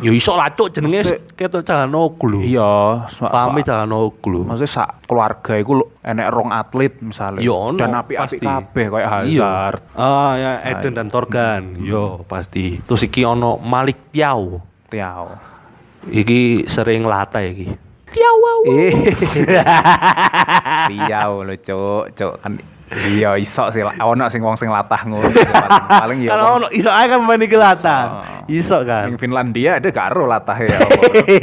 [0.00, 2.40] Ya iso lah cuk jenenge ketok Calhanoglu.
[2.40, 4.42] Iya, sa- Pahami sa- Calhanoglu.
[4.42, 7.38] Maksudnya sak keluarga iku enek rong atlet misalnya.
[7.38, 9.44] Yo, ono, Dan api-api kabeh kayak Iya.
[9.44, 9.80] Hazard.
[9.92, 11.12] Ah ya Eden dan iya.
[11.12, 11.62] Torgan.
[11.78, 12.80] Yo pasti.
[12.80, 14.58] Terus iki ono Malik Tiau.
[14.88, 15.36] Tiao.
[16.04, 17.83] Iki sering latah iki.
[18.14, 18.34] Tiau.
[18.70, 18.92] Eh.
[20.88, 22.34] Tiao lo, Cuk, Cuk.
[22.40, 22.52] Kan
[23.10, 25.26] iya iso sih ono sing wong sing latah ngono.
[25.90, 26.30] Paling ya.
[26.30, 28.02] Kalau wong- ono iso ae kan main iki latah.
[28.06, 28.22] Oh.
[28.46, 29.10] Iso kan.
[29.10, 30.78] Ning Finlandia ada gak ero latah ya.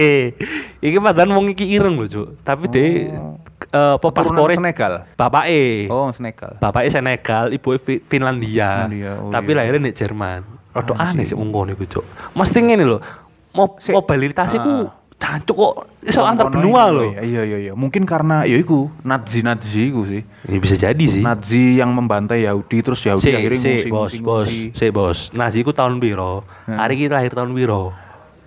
[0.85, 2.27] iki padahal wong iki ireng lho, Cuk.
[2.41, 3.35] Tapi de Oh.
[3.61, 5.05] eh apa paspore Senegal.
[5.13, 5.85] bapake.
[5.87, 6.57] Oh, Senegal.
[6.57, 8.89] Bapaknya Senegal, ibu Finlandia.
[8.89, 9.57] Finlandia, oh tapi iya.
[9.61, 10.41] lahirnya di Jerman.
[10.71, 11.35] Rada Ah, aneh sih.
[11.35, 12.05] sih ungkon iku, Cuk.
[12.33, 12.97] Mesti ngene lho.
[13.53, 15.00] Mobilitas iku Ah.
[15.21, 17.03] Cancuk kok iso antar benua iku, lho.
[17.13, 17.73] Iya iya iya iya.
[17.77, 20.21] Mungkin karena ya iku Nazi-Nazi iku sih.
[20.49, 21.21] Ya bisa jadi sih.
[21.21, 25.19] Nazi yang membantai Yahudi terus Yahudi Si, akhirnya si, ngungsi, bos, bos, si, bos.
[25.37, 26.41] Nazi ku tahun piro?
[26.65, 26.81] Hmm.
[26.81, 27.93] Hari kita lahir tahun piro?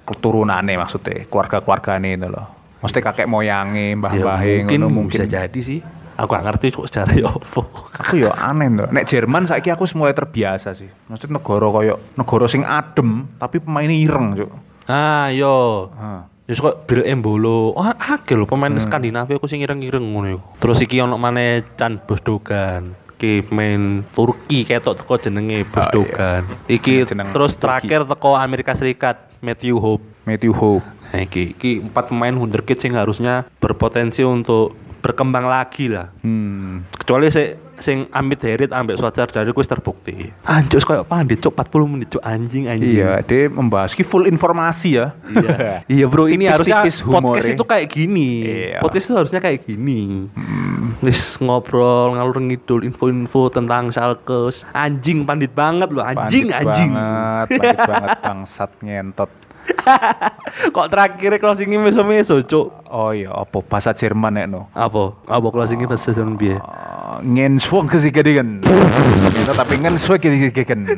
[0.04, 2.46] keturunannya maksudnya keluarga-keluargane itu loh.
[2.84, 5.80] Mesti kakek moyange, mbah Ya, bahe mungkin, ngono bisa jadi sih.
[6.14, 7.62] Aku gak ngerti kok sejarah ya apa.
[8.04, 8.86] Aku ya aneh loh.
[8.92, 10.86] Nek Jerman saiki aku mulai terbiasa sih.
[11.08, 14.50] Maksudnya negara koyo negara sing adem tapi pemainnya ireng, Cuk.
[14.92, 15.88] ah, yo.
[15.96, 16.28] Hah.
[16.44, 17.72] Ya kok Bill Embolo.
[17.72, 18.84] Oh, akeh lho pemain Hmm.
[18.84, 20.44] Skandinavia aku sing ireng-ireng ngono iku.
[20.60, 22.92] Terus iki ono maneh Chan Bosdogan.
[23.16, 26.44] Iki main Turki ketok teko jenenge Bosdogan.
[26.68, 27.88] Iki Jeneng terus Turki.
[27.88, 30.04] terakhir teko Amerika Serikat Matthew Hope.
[30.28, 30.84] Matthew Hope.
[31.12, 36.08] Nah, iki iki empat pemain wonderkid sing harusnya berpotensi untuk berkembang lagi lah.
[36.24, 36.88] Hmm.
[36.96, 40.32] Kecuali sing sing Amit Herit ambek Swajar dari wis terbukti.
[40.48, 43.04] Anjuk koyo pandit cuk 40 menit cuk anjing anjing.
[43.04, 45.12] Iya, dia membahas ki full informasi ya.
[45.28, 45.52] Iya.
[46.00, 48.30] Iya bro, ini harusnya Tipis-tipis humor podcast itu kayak gini.
[48.46, 48.78] Iya.
[48.80, 50.30] Podcast itu harusnya kayak gini.
[50.32, 50.96] Hmm.
[51.04, 54.54] Wis ngobrol ngalur ngidul info-info tentang Schalke.
[54.72, 56.92] Anjing pandit banget loh, anjing Pandit anjing.
[56.94, 59.30] banget, pandit banget bangsat ngentot.
[60.74, 62.66] Kok terakhir closingnya meso-meso, cuk.
[62.90, 64.70] Oh iya, apa bahasa Jerman nek no?
[64.72, 65.16] Apa?
[65.26, 66.56] Apa closing ini bahasa Jerman piye?
[66.60, 68.62] Ah, Ngenswong kesigedigen.
[69.36, 70.80] Kita tapi kesi kesigedigen.